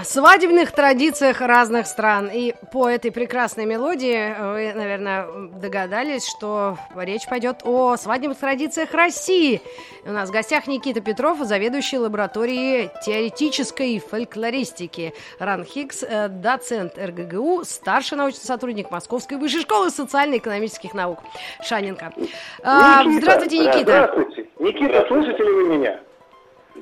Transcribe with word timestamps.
О 0.00 0.04
свадебных 0.04 0.72
традициях 0.72 1.40
разных 1.42 1.86
стран. 1.86 2.30
И 2.32 2.54
по 2.72 2.88
этой 2.88 3.12
прекрасной 3.12 3.66
мелодии 3.66 4.34
вы, 4.52 4.72
наверное, 4.72 5.26
догадались, 5.60 6.26
что 6.26 6.78
речь 6.96 7.26
пойдет 7.28 7.60
о 7.64 7.96
свадебных 7.96 8.38
традициях 8.38 8.94
России. 8.94 9.60
У 10.06 10.12
нас 10.12 10.30
в 10.30 10.32
гостях 10.32 10.66
Никита 10.66 11.02
Петров, 11.02 11.38
заведующий 11.40 11.98
лабораторией 11.98 12.90
теоретической 13.04 13.98
фольклористики 13.98 15.12
РАН 15.38 15.64
Хиггс, 15.64 16.02
э, 16.02 16.28
доцент 16.28 16.96
РГГУ, 16.96 17.64
старший 17.64 18.16
научный 18.16 18.44
сотрудник 18.44 18.90
Московской 18.90 19.36
высшей 19.36 19.62
школы 19.62 19.90
социально-экономических 19.90 20.94
наук 20.94 21.18
Шаненко. 21.62 22.12
А, 22.62 23.04
Никита, 23.04 23.20
Здравствуйте, 23.20 23.58
Никита. 23.58 23.80
Здравствуйте. 23.80 24.46
Никита, 24.60 25.04
слышите 25.08 25.42
ли 25.42 25.50
вы 25.50 25.64
меня? 25.76 26.00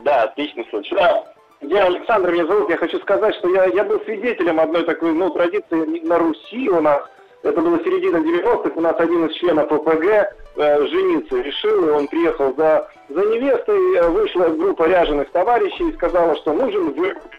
Да, 0.04 0.22
отлично 0.22 0.62
слышу. 0.70 0.94
Да. 0.94 1.37
Я 1.60 1.86
Александр, 1.86 2.30
меня 2.32 2.46
зовут. 2.46 2.70
Я 2.70 2.76
хочу 2.76 2.98
сказать, 3.00 3.34
что 3.34 3.48
я, 3.48 3.64
я 3.66 3.84
был 3.84 4.00
свидетелем 4.04 4.60
одной 4.60 4.84
такой 4.84 5.12
ну, 5.12 5.30
традиции 5.30 6.06
на 6.06 6.18
Руси 6.18 6.68
у 6.68 6.80
нас. 6.80 7.02
Это 7.42 7.60
было 7.60 7.78
середина 7.80 8.18
90-х. 8.18 8.72
У 8.74 8.80
нас 8.80 8.94
один 8.98 9.26
из 9.26 9.34
членов 9.36 9.70
ОПГ 9.70 10.04
э, 10.04 10.86
жениться 10.86 11.40
решил, 11.40 11.94
он 11.94 12.06
приехал 12.08 12.54
за, 12.56 12.88
за 13.08 13.20
невестой. 13.20 13.96
Э, 13.96 14.08
Вышла 14.08 14.48
группа 14.48 14.84
ряженых 14.88 15.30
товарищей 15.30 15.88
и 15.88 15.94
сказала, 15.94 16.36
что 16.36 16.52
нужен 16.52 16.92
выкуп. 16.92 17.32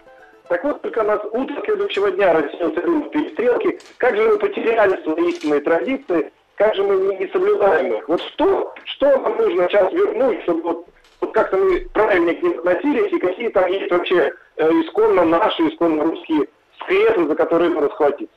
Так 0.49 0.63
вот, 0.63 0.81
только 0.81 1.03
нас 1.03 1.21
утро 1.31 1.61
следующего 1.63 2.11
дня 2.11 2.33
рассеялся 2.33 2.81
рынок 2.81 3.11
перестрелки. 3.11 3.79
Как 3.97 4.15
же 4.17 4.27
мы 4.27 4.37
потеряли 4.37 5.01
свои 5.03 5.29
истинные 5.29 5.61
традиции, 5.61 6.31
как 6.55 6.75
же 6.75 6.83
мы 6.83 7.15
не 7.15 7.27
соблюдаем 7.27 7.93
их. 7.93 8.07
Вот 8.09 8.21
что, 8.21 8.73
что 8.83 9.17
нам 9.17 9.37
нужно 9.37 9.67
сейчас 9.69 9.93
вернуть, 9.93 10.41
чтобы 10.43 10.61
вот, 10.61 10.87
вот 11.21 11.33
как-то 11.33 11.57
мы 11.57 11.81
правильнее 11.93 12.35
к 12.35 12.43
ним 12.43 12.59
относились, 12.59 13.11
и 13.11 13.19
какие 13.19 13.49
там 13.49 13.69
есть 13.71 13.91
вообще 13.91 14.33
э, 14.55 14.69
исконно 14.69 15.25
наши, 15.25 15.67
исконно 15.67 16.03
русские 16.03 16.47
скрепы, 16.81 17.27
за 17.27 17.35
которые 17.35 17.69
надо 17.69 17.89
схватиться. 17.89 18.35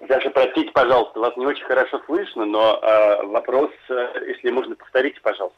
Даже 0.00 0.30
простите, 0.30 0.70
пожалуйста, 0.72 1.20
вас 1.20 1.36
не 1.36 1.46
очень 1.46 1.64
хорошо 1.64 2.00
слышно, 2.06 2.44
но 2.44 2.78
э, 2.82 3.26
вопрос, 3.26 3.70
э, 3.88 4.24
если 4.28 4.50
можно, 4.50 4.74
повторите, 4.74 5.20
пожалуйста. 5.20 5.56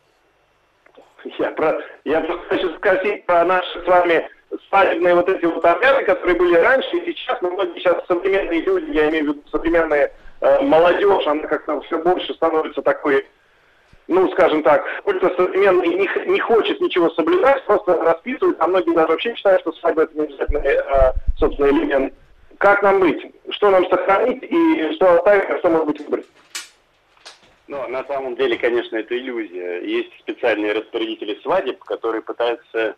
Я, 1.38 1.50
про, 1.50 1.80
я 2.04 2.20
просто 2.20 2.44
хочу 2.48 2.68
спросить 2.76 3.24
про 3.26 3.44
наши 3.44 3.80
с 3.80 3.86
вами 3.86 4.28
свадебные 4.68 5.14
вот 5.14 5.28
эти 5.28 5.44
вот 5.44 5.64
обряды, 5.64 6.04
которые 6.04 6.36
были 6.36 6.56
раньше 6.56 6.96
и 6.96 7.12
сейчас, 7.12 7.40
но 7.40 7.50
многие 7.50 7.78
сейчас 7.78 8.04
современные 8.06 8.60
люди, 8.62 8.90
я 8.90 9.08
имею 9.08 9.24
в 9.24 9.28
виду 9.28 9.42
современная 9.50 10.12
э, 10.40 10.60
молодежь, 10.62 11.26
она 11.26 11.46
как-то 11.46 11.80
все 11.82 11.98
больше 11.98 12.34
становится 12.34 12.82
такой, 12.82 13.24
ну, 14.12 14.30
скажем 14.32 14.62
так, 14.62 14.84
сколько 15.00 15.34
современный 15.34 15.88
не, 15.88 16.30
не 16.30 16.40
хочет 16.40 16.80
ничего 16.80 17.08
соблюдать, 17.10 17.64
просто 17.64 17.94
расписывает, 18.02 18.56
а 18.60 18.66
многие 18.66 18.94
даже 18.94 19.08
вообще 19.08 19.34
считают, 19.34 19.62
что 19.62 19.72
свадьба 19.72 20.02
это 20.02 20.14
не 20.18 20.24
обязательно, 20.26 20.58
э, 20.58 21.12
собственно, 21.38 21.66
элемент. 21.70 22.12
Как 22.58 22.82
нам 22.82 23.00
быть? 23.00 23.34
Что 23.50 23.70
нам 23.70 23.88
сохранить 23.88 24.42
и 24.42 24.92
что 24.94 25.14
оставить, 25.14 25.48
а 25.48 25.58
что, 25.58 25.70
может 25.70 25.86
быть, 25.86 26.00
выбрать? 26.00 26.26
Но 27.68 27.88
на 27.88 28.04
самом 28.04 28.36
деле, 28.36 28.58
конечно, 28.58 28.96
это 28.96 29.16
иллюзия. 29.16 29.80
Есть 29.80 30.12
специальные 30.20 30.72
распорядители 30.72 31.40
свадеб, 31.42 31.82
которые 31.82 32.20
пытаются, 32.20 32.96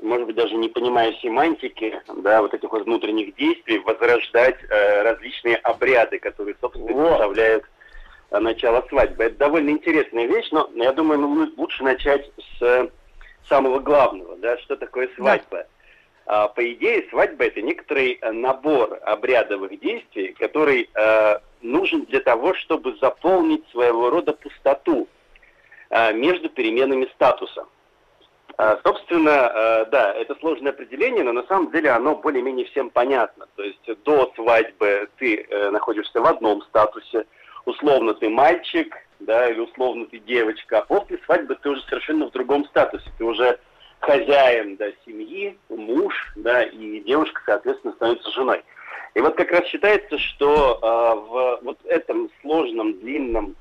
может 0.00 0.26
быть, 0.26 0.36
даже 0.36 0.54
не 0.54 0.68
понимая 0.68 1.12
семантики, 1.14 2.00
да, 2.18 2.40
вот 2.40 2.54
этих 2.54 2.70
вот 2.70 2.84
внутренних 2.84 3.34
действий, 3.34 3.78
возрождать 3.80 4.58
э, 4.70 5.02
различные 5.02 5.56
обряды, 5.56 6.20
которые, 6.20 6.54
собственно, 6.60 6.92
Вот. 6.92 7.10
составляют 7.10 7.64
э, 8.32 8.38
начало 8.38 8.84
свадьбы. 8.88 9.24
Это 9.24 9.36
довольно 9.36 9.70
интересная 9.70 10.26
вещь, 10.26 10.48
но 10.50 10.68
я 10.74 10.92
думаю, 10.92 11.20
ну, 11.20 11.52
лучше 11.56 11.84
начать 11.84 12.30
с 12.38 12.62
э, 12.62 12.88
самого 13.48 13.80
главного, 13.80 14.36
да, 14.36 14.58
что 14.58 14.76
такое 14.76 15.08
свадьба. 15.16 15.66
А, 16.24 16.48
По 16.48 16.72
идее, 16.72 17.06
свадьба 17.10 17.44
это 17.44 17.60
некоторый 17.60 18.18
э, 18.20 18.32
набор 18.32 18.98
обрядовых 19.02 19.78
действий, 19.80 20.34
который 20.38 20.88
нужен 21.60 22.04
для 22.06 22.20
того, 22.20 22.54
чтобы 22.54 22.96
заполнить 23.00 23.68
своего 23.70 24.10
рода 24.10 24.32
пустоту 24.32 25.06
между 26.14 26.48
переменами 26.48 27.06
статуса. 27.14 27.66
А, 28.56 28.80
Собственно, 28.84 29.86
да, 29.90 30.12
это 30.14 30.34
сложное 30.40 30.72
определение, 30.72 31.22
но 31.22 31.32
на 31.32 31.44
самом 31.44 31.70
деле 31.70 31.90
оно 31.90 32.16
более-менее 32.16 32.66
всем 32.66 32.90
понятно. 32.90 33.46
То 33.56 33.62
есть 33.62 34.02
до 34.04 34.32
свадьбы 34.34 35.08
ты 35.18 35.46
находишься 35.70 36.20
в 36.20 36.26
одном 36.26 36.62
статусе, 36.62 37.26
условно 37.64 38.14
ты 38.14 38.28
мальчик, 38.28 38.94
да, 39.20 39.48
или 39.48 39.60
условно 39.60 40.06
ты 40.06 40.18
девочка, 40.18 40.78
а 40.78 40.82
после 40.82 41.18
свадьбы 41.24 41.56
ты 41.62 41.70
уже 41.70 41.82
совершенно 41.82 42.26
в 42.26 42.32
другом 42.32 42.64
статусе. 42.66 43.08
Ты 43.18 43.24
уже 43.24 43.58
хозяин 44.00 44.76
да, 44.76 44.86
семьи, 45.06 45.56
муж, 45.68 46.32
да, 46.36 46.64
и 46.64 47.00
девушка, 47.00 47.40
соответственно, 47.46 47.94
становится 47.94 48.30
женой. 48.32 48.62
И 49.14 49.20
вот 49.20 49.36
как 49.36 49.50
раз 49.52 49.66
считается, 49.66 50.18
что 50.18 50.78
э, 50.80 51.28
в 51.28 51.60
вот 51.62 51.78
этом 51.84 52.30
сложном, 52.40 52.98
длинном 53.00 53.56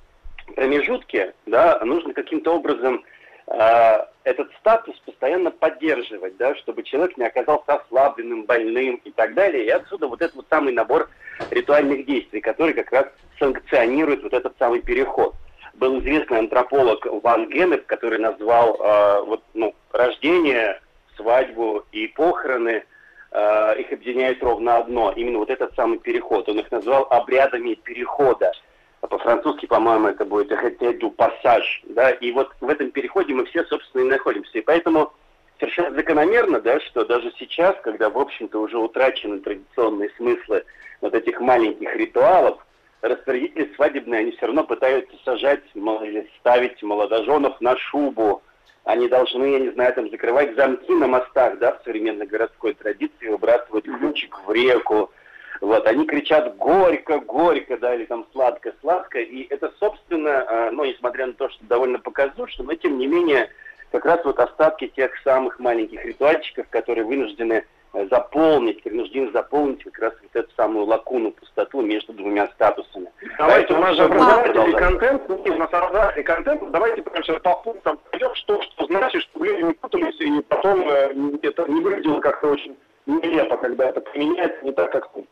промежутке, 0.56 1.34
да, 1.46 1.80
нужно 1.84 2.14
каким-то 2.14 2.56
образом 2.56 3.04
э, 3.48 4.06
этот 4.24 4.52
статус 4.60 4.96
постоянно 5.06 5.52
поддерживать, 5.52 6.38
да, 6.38 6.56
чтобы 6.56 6.84
человек 6.84 7.18
не 7.18 7.26
оказался 7.26 7.76
ослабленным, 7.76 8.46
больным 8.46 9.02
и 9.04 9.12
так 9.12 9.34
далее. 9.34 9.66
И 9.66 9.70
отсюда 9.70 10.08
вот 10.08 10.22
этот 10.22 10.36
вот 10.36 10.46
самый 10.50 10.74
набор 10.74 11.10
ритуальных 11.50 12.06
действий, 12.06 12.42
который 12.42 12.74
как 12.74 12.92
раз 12.92 13.06
санкционирует 13.40 14.24
вот 14.24 14.34
этот 14.34 14.56
самый 14.60 14.82
переход. 14.82 15.36
Был 15.74 16.00
известный 16.00 16.40
антрополог 16.40 17.06
Ван 17.24 17.50
Генек, 17.50 17.86
который 17.86 18.20
назвал 18.20 18.76
э, 18.80 19.22
вот, 19.26 19.44
ну, 19.54 19.74
рождение, 19.92 20.80
свадьбу 21.16 21.86
и 21.92 22.08
похороны, 22.08 22.84
э, 23.32 23.80
их 23.80 23.92
объединяет 23.92 24.44
ровно 24.44 24.78
одно, 24.78 25.12
именно 25.16 25.40
вот 25.40 25.50
этот 25.50 25.74
самый 25.76 25.98
переход. 25.98 26.48
Он 26.50 26.60
их 26.60 26.70
назвал 26.72 27.08
обрядами 27.10 27.74
перехода. 27.76 28.52
А 29.02 29.08
По-французски, 29.08 29.66
по-моему, 29.66 30.10
это 30.10 30.26
будет 30.26 30.52
«rete 30.52 30.98
du 31.00 31.14
passage». 31.16 31.84
Да? 31.86 32.12
И 32.12 32.32
вот 32.32 32.52
в 32.62 32.70
этом 32.70 32.92
переходе 32.92 33.34
мы 33.34 33.46
все, 33.46 33.64
собственно, 33.66 34.04
и 34.04 34.10
находимся. 34.10 34.58
И 34.58 34.62
поэтому 34.62 35.12
совершенно 35.60 35.96
закономерно, 35.96 36.60
да, 36.60 36.80
что 36.82 37.06
даже 37.06 37.32
сейчас, 37.38 37.76
когда, 37.84 38.10
в 38.10 38.18
общем-то, 38.18 38.60
уже 38.60 38.78
утрачены 38.78 39.40
традиционные 39.40 40.10
смыслы 40.18 40.64
вот 41.02 41.14
этих 41.14 41.40
маленьких 41.40 41.96
ритуалов, 41.96 42.66
распорядители 43.02 43.72
свадебные, 43.76 44.22
они 44.22 44.32
все 44.32 44.46
равно 44.48 44.64
пытаются 44.64 45.16
сажать 45.26 45.64
или 45.74 46.30
ставить 46.40 46.82
молодоженов 46.84 47.60
на 47.62 47.76
шубу. 47.78 48.44
Они 48.84 49.08
должны, 49.08 49.46
я 49.46 49.60
не 49.60 49.70
знаю, 49.72 49.94
там 49.94 50.10
закрывать 50.10 50.56
замки 50.56 50.92
на 50.92 51.08
мостах, 51.08 51.60
да, 51.60 51.74
в 51.74 51.84
современной 51.84 52.26
городской 52.26 52.74
традиции, 52.74 53.28
выбрасывать 53.28 53.86
ключик 53.86 54.40
в 54.46 54.52
реку. 54.52 55.12
Вот, 55.62 55.86
они 55.86 56.08
кричат 56.08 56.58
горько, 56.58 57.20
горько, 57.20 57.78
да, 57.78 57.94
или 57.94 58.06
там 58.06 58.26
сладко, 58.34 58.74
сладко. 58.82 59.20
И 59.20 59.46
это, 59.52 59.72
собственно, 59.80 60.46
э, 60.50 60.72
ну, 60.72 60.84
несмотря 60.86 61.28
на 61.28 61.34
то, 61.34 61.50
что 61.50 61.64
довольно 61.66 62.00
показушно, 62.00 62.64
но 62.64 62.74
тем 62.74 62.98
не 62.98 63.06
менее, 63.06 63.48
как 63.92 64.06
раз 64.06 64.26
вот 64.26 64.40
остатки 64.40 64.88
тех 64.88 65.12
самых 65.24 65.60
маленьких 65.60 66.04
ритуальчиков, 66.04 66.66
которые 66.72 67.06
вынуждены 67.06 67.64
э, 67.94 68.08
заполнить, 68.10 68.82
принуждены 68.82 69.32
заполнить 69.34 69.84
как 69.84 70.00
раз 70.00 70.14
вот 70.24 70.36
эту 70.36 70.52
самую 70.56 70.86
лакуну, 70.86 71.32
пустоту 71.32 71.82
между 71.82 72.14
двумя 72.14 72.48
статусами. 72.48 73.12
Давайте, 73.38 73.76
у 73.76 73.78
нас 73.78 73.96
же 73.96 74.10
Поэтому 74.10 74.32
образовательный 74.32 74.80
контент, 74.80 75.30
ну, 75.30 75.44
у 75.46 75.58
нас 75.58 75.70
образовательный 75.72 76.24
контент, 76.24 76.72
давайте 76.72 77.02
прямо 77.04 77.24
сейчас 77.24 77.40
по 77.40 77.56
пунктам 77.58 78.00
пойдем, 78.10 78.34
что, 78.34 78.60
что 78.64 78.86
значит, 78.88 79.22
чтобы 79.22 79.46
люди 79.46 79.62
не 79.62 79.74
путались, 79.74 80.20
и 80.22 80.42
потом 80.42 80.90
э, 80.90 81.14
это 81.44 81.72
не 81.72 81.82
выглядело 81.82 82.20
как-то 82.20 82.48
очень 82.48 82.76
нелепо, 83.06 83.58
когда 83.58 83.90
это 83.90 84.02
применяется 84.02 84.64
не 84.64 84.72
так, 84.72 84.92
как 84.92 85.10
ну, 85.16 85.26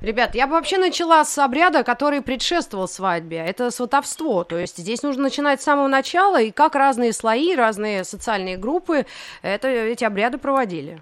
Ребят, 0.00 0.34
я 0.34 0.46
бы 0.46 0.54
вообще 0.54 0.78
начала 0.78 1.24
с 1.24 1.36
обряда, 1.38 1.82
который 1.82 2.22
предшествовал 2.22 2.88
свадьбе. 2.88 3.38
Это 3.38 3.70
сватовство. 3.70 4.44
То 4.44 4.58
есть 4.58 4.78
здесь 4.78 5.02
нужно 5.02 5.24
начинать 5.24 5.60
с 5.60 5.64
самого 5.64 5.88
начала, 5.88 6.40
и 6.40 6.50
как 6.50 6.74
разные 6.74 7.12
слои, 7.12 7.54
разные 7.54 8.04
социальные 8.04 8.56
группы 8.56 9.06
это, 9.42 9.68
эти 9.68 10.04
обряды 10.04 10.38
проводили. 10.38 11.00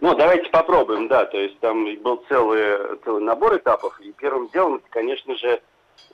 Ну, 0.00 0.14
давайте 0.14 0.48
попробуем, 0.50 1.08
да. 1.08 1.26
То 1.26 1.38
есть 1.38 1.58
там 1.60 1.84
был 2.02 2.24
целый, 2.28 2.98
целый 3.04 3.22
набор 3.22 3.56
этапов. 3.56 4.00
И 4.00 4.12
первым 4.12 4.48
делом, 4.48 4.76
это, 4.76 4.86
конечно 4.90 5.36
же, 5.36 5.60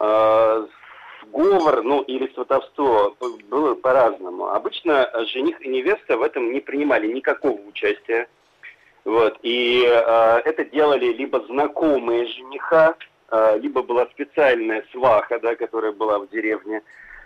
э, 0.01 0.67
сговор, 1.23 1.83
ну, 1.83 2.03
или 2.03 2.33
сватовство 2.35 3.17
было 3.49 3.75
по-разному. 3.75 4.49
Обычно 4.49 5.11
жених 5.33 5.61
и 5.65 5.69
невеста 5.69 6.17
в 6.17 6.23
этом 6.23 6.53
не 6.53 6.61
принимали 6.61 7.07
никакого 7.07 7.61
участия. 7.61 8.29
Вот. 9.07 9.39
И 9.43 9.85
э, 9.87 10.41
это 10.45 10.65
делали 10.65 11.13
либо 11.13 11.41
знакомые 11.47 12.27
жениха, 12.27 12.97
э, 13.31 13.59
либо 13.61 13.83
была 13.83 14.07
специальная 14.07 14.85
сваха, 14.91 15.39
да, 15.39 15.55
которая 15.55 15.93
была 15.93 16.19
в 16.19 16.29
деревне, 16.29 16.83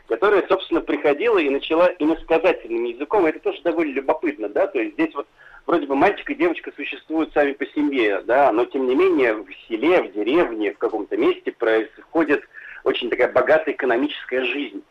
которая, 0.07 0.47
собственно, 0.47 0.83
приходила 0.83 1.39
и 1.39 1.49
начала 1.49 1.91
иносказательным 1.99 2.85
языком. 2.85 3.25
Это 3.25 3.39
тоже 3.41 3.63
довольно 3.63 3.95
любопытно, 3.95 4.51
да, 4.51 4.67
то 4.67 4.79
есть 4.79 4.93
здесь 4.93 5.15
вот 5.15 5.27
вроде 5.67 5.87
бы 5.87 5.97
мальчик 5.97 6.29
и 6.29 6.35
девочка 6.35 6.71
существуют 6.77 7.33
сами 7.33 7.53
по 7.53 7.65
семье, 7.69 8.21
да, 8.27 8.53
но 8.53 8.67
тем 8.67 8.87
не 8.87 8.95
менее 8.95 9.33
в 9.33 9.47
селе, 9.67 10.03
в 10.03 10.13
деревне, 10.13 10.75
в 10.75 10.79
каком-то 10.79 11.17
месте 11.17 11.51
происходит 11.51 12.43
очень 12.85 13.09
такая 13.09 13.33
богатая 13.33 13.73
экономическая 13.73 14.45
жизнь. 14.45 14.83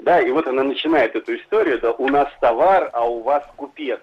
Да, 0.00 0.20
и 0.20 0.30
вот 0.30 0.46
она 0.46 0.62
начинает 0.62 1.16
эту 1.16 1.36
историю, 1.36 1.80
да, 1.80 1.92
у 1.92 2.08
нас 2.08 2.28
товар, 2.42 2.90
а 2.92 3.08
у 3.08 3.22
вас 3.22 3.42
купец. 3.56 4.00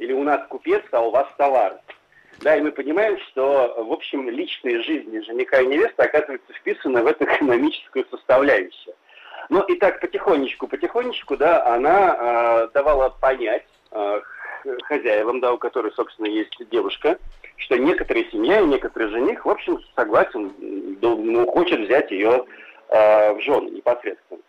Или 0.00 0.14
у 0.14 0.24
нас 0.24 0.40
купец, 0.48 0.82
а 0.92 1.00
у 1.02 1.10
вас 1.10 1.28
товар. 1.36 1.78
Да, 2.40 2.56
и 2.56 2.62
мы 2.62 2.72
понимаем, 2.72 3.18
что, 3.28 3.84
в 3.84 3.92
общем, 3.92 4.30
личные 4.30 4.82
жизни 4.82 5.20
жениха 5.20 5.60
и 5.60 5.66
невесты 5.66 6.02
оказываются 6.02 6.52
вписаны 6.54 7.02
в 7.02 7.06
эту 7.06 7.24
экономическую 7.24 8.06
составляющую. 8.10 8.94
Ну 9.50 9.60
и 9.64 9.74
так 9.74 10.00
потихонечку, 10.00 10.66
потихонечку, 10.68 11.36
да, 11.36 11.66
она 11.66 12.16
э, 12.18 12.68
давала 12.72 13.10
понять 13.10 13.66
э, 13.90 14.20
хозяевам, 14.84 15.40
да, 15.40 15.52
у 15.52 15.58
которой, 15.58 15.92
собственно, 15.92 16.28
есть 16.28 16.56
девушка, 16.70 17.18
что 17.56 17.76
некоторые 17.76 18.30
семья 18.30 18.60
и 18.60 18.66
некоторый 18.66 19.08
жених, 19.08 19.44
в 19.44 19.50
общем, 19.50 19.78
согласен, 19.94 20.50
ну, 21.02 21.46
хочет 21.46 21.80
взять 21.80 22.10
ее 22.10 22.46
э, 22.88 23.32
в 23.34 23.40
жены 23.42 23.68
непосредственно. 23.70 24.40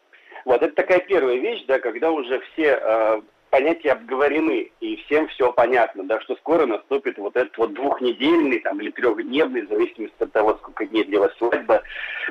Вот, 0.45 0.61
это 0.61 0.73
такая 0.75 0.99
первая 0.99 1.35
вещь, 1.35 1.65
да, 1.67 1.79
когда 1.79 2.11
уже 2.11 2.39
все 2.39 2.79
э, 2.81 3.21
понятия 3.51 3.91
обговорены, 3.91 4.71
и 4.79 4.95
всем 5.05 5.27
все 5.27 5.51
понятно, 5.53 6.03
да, 6.03 6.19
что 6.21 6.35
скоро 6.37 6.65
наступит 6.65 7.17
вот 7.19 7.35
этот 7.35 7.55
вот 7.57 7.73
двухнедельный 7.73 8.59
там, 8.59 8.79
или 8.81 8.89
трехдневный, 8.89 9.63
в 9.63 9.69
зависимости 9.69 10.15
от 10.23 10.31
того, 10.31 10.55
сколько 10.55 10.85
дней 10.87 11.03
длилась 11.03 11.37
свадьба, 11.37 11.83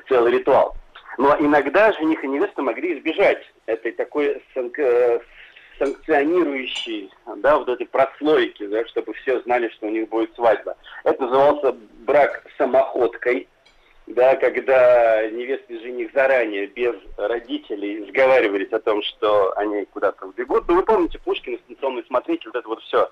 целый 0.09 0.33
ритуал. 0.33 0.75
Но 1.19 1.37
иногда 1.39 1.93
жених 1.93 2.25
и 2.25 2.29
невеста 2.29 2.63
могли 2.63 2.99
избежать 2.99 3.43
этой 3.67 3.93
такой 3.93 4.43
э, 4.55 5.21
санкционирующей, 5.79 7.11
да, 7.37 7.59
вот 7.59 7.69
этой 7.69 7.87
прослойки, 7.87 8.67
да, 8.67 8.87
чтобы 8.87 9.13
все 9.15 9.41
знали, 9.43 9.69
что 9.69 9.87
у 9.87 9.91
них 9.91 10.09
будет 10.09 10.35
свадьба. 10.35 10.77
Это 11.05 11.23
назывался 11.23 11.77
брак 12.07 12.45
самоходкой, 12.57 13.47
да, 14.15 14.37
когда 14.37 15.29
невеста 15.31 15.73
и 15.73 15.79
жених 15.79 16.11
заранее, 16.13 16.67
без 16.67 16.95
родителей, 17.17 18.07
сговаривались 18.09 18.73
о 18.73 18.81
том, 18.81 19.03
что 19.03 19.57
они 19.57 19.85
куда-то 19.87 20.27
убегут. 20.27 20.65
Ну, 20.69 20.77
вы 20.77 20.83
помните, 20.85 21.19
Пушкин, 21.25 21.59
станционный 21.65 22.05
смотритель, 22.05 22.49
вот 22.49 22.57
это 22.57 22.69
вот 22.69 22.83
все. 22.83 23.11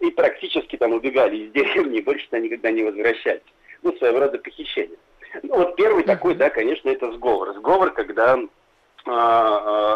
И 0.00 0.10
практически 0.10 0.76
там 0.76 0.92
убегали 0.92 1.36
из 1.36 1.52
деревни, 1.52 1.98
и 1.98 2.02
больше 2.02 2.26
туда 2.26 2.38
никогда 2.38 2.70
не 2.70 2.82
возвращались. 2.82 3.42
Ну, 3.82 3.96
своего 3.96 4.20
рода 4.20 4.38
похищение. 4.38 4.98
Ну, 5.42 5.56
вот 5.56 5.76
первый 5.76 6.02
такой, 6.04 6.34
да, 6.34 6.50
конечно, 6.50 6.88
это 6.88 7.12
сговор. 7.12 7.54
Сговор, 7.54 7.92
когда, 7.92 8.36
э, 8.36 8.40
э, 9.06 9.10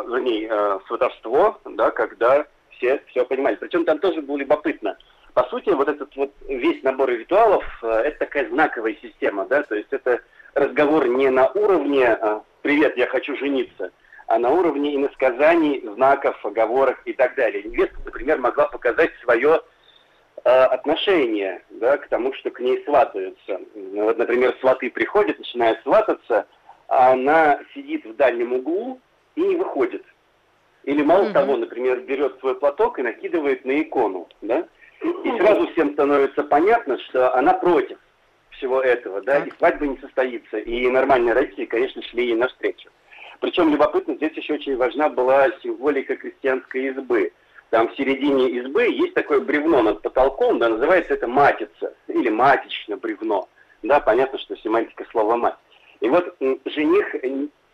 вернее, 0.08 0.48
э, 0.50 0.78
сватовство, 0.86 1.58
да, 1.64 1.90
когда 1.90 2.46
все 2.70 3.02
все 3.08 3.24
понимали. 3.24 3.56
Причем 3.56 3.84
там 3.84 3.98
тоже 3.98 4.22
было 4.22 4.36
любопытно. 4.36 4.96
По 5.34 5.42
сути, 5.44 5.70
вот 5.70 5.88
этот 5.88 6.14
вот 6.14 6.32
весь 6.48 6.82
набор 6.84 7.10
ритуалов, 7.10 7.64
э, 7.82 7.88
это 7.88 8.20
такая 8.20 8.48
знаковая 8.48 8.96
система, 9.02 9.44
да, 9.46 9.64
то 9.64 9.75
есть 9.75 9.92
это 9.92 10.20
разговор 10.54 11.08
не 11.08 11.28
на 11.28 11.48
уровне 11.48 12.04
э, 12.04 12.40
«привет, 12.62 12.96
я 12.96 13.08
хочу 13.08 13.36
жениться», 13.36 13.90
а 14.28 14.38
на 14.38 14.50
уровне 14.50 14.94
иносказаний, 14.94 15.82
знаков, 15.96 16.38
оговорок 16.46 17.02
и 17.04 17.12
так 17.12 17.34
далее. 17.34 17.64
Невеста, 17.64 17.96
например, 18.04 18.38
могла 18.38 18.69
показать 18.69 19.10
свое 19.22 19.60
э, 20.44 20.48
отношение 20.48 21.62
да, 21.69 21.98
к 21.98 22.06
тому, 22.08 22.32
что 22.34 22.50
к 22.50 22.60
ней 22.60 22.82
сватаются. 22.84 23.60
Вот, 23.75 24.16
например, 24.16 24.56
сваты 24.60 24.88
приходят, 24.88 25.38
начинают 25.40 25.82
свататься, 25.82 26.46
а 26.86 27.12
она 27.12 27.58
сидит 27.75 28.06
в 28.06 28.14
дальнем 28.14 28.52
углу 28.52 29.00
и 29.34 29.40
не 29.40 29.56
выходит. 29.56 30.04
Или 30.84 31.02
мало 31.02 31.25
mm-hmm. 31.25 31.32
того, 31.32 31.56
например, 31.56 32.00
берет 32.02 32.38
свой 32.38 32.54
платок 32.54 33.00
и 33.00 33.02
накидывает 33.02 33.64
на 33.64 33.81
икону, 33.81 34.28
да? 34.40 34.69
И 35.02 35.38
сразу 35.38 35.67
всем 35.69 35.93
становится 35.93 36.43
понятно, 36.43 36.99
что 36.99 37.35
она 37.35 37.55
против 37.55 37.99
всего 38.50 38.81
этого, 38.81 39.20
да, 39.23 39.38
и 39.38 39.50
свадьба 39.58 39.87
не 39.87 39.99
состоится. 39.99 40.58
И 40.58 40.88
нормальные 40.88 41.35
родители, 41.35 41.64
конечно, 41.64 42.02
шли 42.02 42.26
ей 42.26 42.37
навстречу. 42.37 42.88
Причем 43.41 43.70
любопытно, 43.70 44.14
здесь 44.14 44.32
еще 44.35 44.55
очень 44.55 44.76
важна 44.76 45.08
была 45.08 45.50
символика 45.62 46.17
крестьянской 46.17 46.87
избы. 46.87 47.32
Там 47.70 47.88
в 47.88 47.96
середине 47.96 48.49
избы 48.50 48.85
есть 48.85 49.14
такое 49.14 49.41
бревно 49.41 49.82
над 49.82 50.02
потолком, 50.02 50.58
да, 50.58 50.69
называется 50.69 51.14
это 51.14 51.26
матица, 51.26 51.94
или 52.08 52.29
матично 52.29 52.96
бревно. 52.96 53.49
Да, 53.82 54.00
понятно, 54.00 54.38
что 54.38 54.56
семантика 54.56 55.05
слова 55.11 55.37
мать. 55.37 55.56
И 56.00 56.08
вот 56.08 56.37
жених 56.64 57.14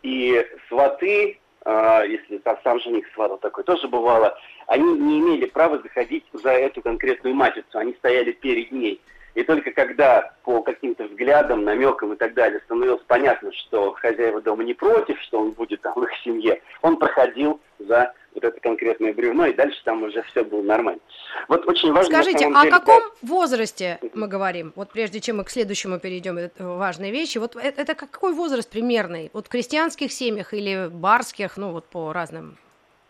и 0.02 0.46
сваты 0.68 1.39
если 1.66 2.38
там 2.38 2.58
сам 2.64 2.80
жених 2.80 3.06
сватал 3.12 3.38
такой, 3.38 3.64
тоже 3.64 3.86
бывало, 3.86 4.36
они 4.66 4.94
не 4.94 5.20
имели 5.20 5.46
права 5.46 5.78
заходить 5.78 6.24
за 6.32 6.50
эту 6.50 6.80
конкретную 6.80 7.34
матицу, 7.34 7.78
они 7.78 7.92
стояли 7.94 8.32
перед 8.32 8.72
ней. 8.72 9.00
И 9.34 9.42
только 9.42 9.70
когда 9.70 10.32
по 10.42 10.62
каким-то 10.62 11.04
взглядам, 11.04 11.64
намекам 11.64 12.12
и 12.12 12.16
так 12.16 12.34
далее 12.34 12.60
становилось 12.64 13.02
понятно, 13.06 13.52
что 13.52 13.92
хозяева 13.92 14.40
дома 14.40 14.64
не 14.64 14.74
против, 14.74 15.20
что 15.20 15.40
он 15.40 15.52
будет 15.52 15.80
там 15.82 15.94
в 15.94 16.02
их 16.02 16.10
семье, 16.24 16.60
он 16.82 16.96
проходил 16.96 17.60
за 17.78 18.12
вот 18.34 18.44
это 18.44 18.60
конкретное 18.60 19.12
бревно, 19.12 19.46
и 19.46 19.52
дальше 19.52 19.80
там 19.84 20.02
уже 20.02 20.22
все 20.24 20.44
было 20.44 20.62
нормально. 20.62 21.00
Вот 21.48 21.66
очень 21.66 21.92
важно... 21.92 22.12
Скажите, 22.12 22.46
о 22.46 22.62
деле, 22.62 22.70
каком 22.70 23.00
да... 23.00 23.08
возрасте 23.22 23.98
мы 24.14 24.28
говорим? 24.28 24.72
Вот 24.76 24.90
прежде 24.90 25.20
чем 25.20 25.38
мы 25.38 25.44
к 25.44 25.50
следующему 25.50 25.98
перейдем, 25.98 26.38
это 26.38 26.64
важные 26.66 27.10
вещи. 27.10 27.38
Вот 27.38 27.56
это, 27.56 27.80
это 27.80 27.94
какой 27.94 28.32
возраст 28.32 28.70
примерный? 28.70 29.30
Вот 29.32 29.46
в 29.46 29.48
крестьянских 29.48 30.12
семьях 30.12 30.54
или 30.54 30.88
барских, 30.88 31.56
ну 31.56 31.72
вот 31.72 31.86
по 31.86 32.12
разным 32.12 32.56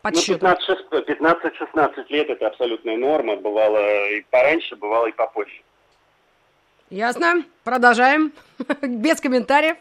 подсчетам? 0.02 0.56
Ну, 0.90 0.98
15-16 0.98 2.04
лет 2.08 2.30
это 2.30 2.46
абсолютная 2.46 2.96
норма. 2.96 3.36
Бывало 3.36 4.08
и 4.08 4.22
пораньше, 4.30 4.76
бывало 4.76 5.06
и 5.06 5.12
попозже. 5.12 5.60
Ясно. 6.90 7.44
Продолжаем. 7.62 8.32
Без 8.82 9.20
комментариев. 9.20 9.76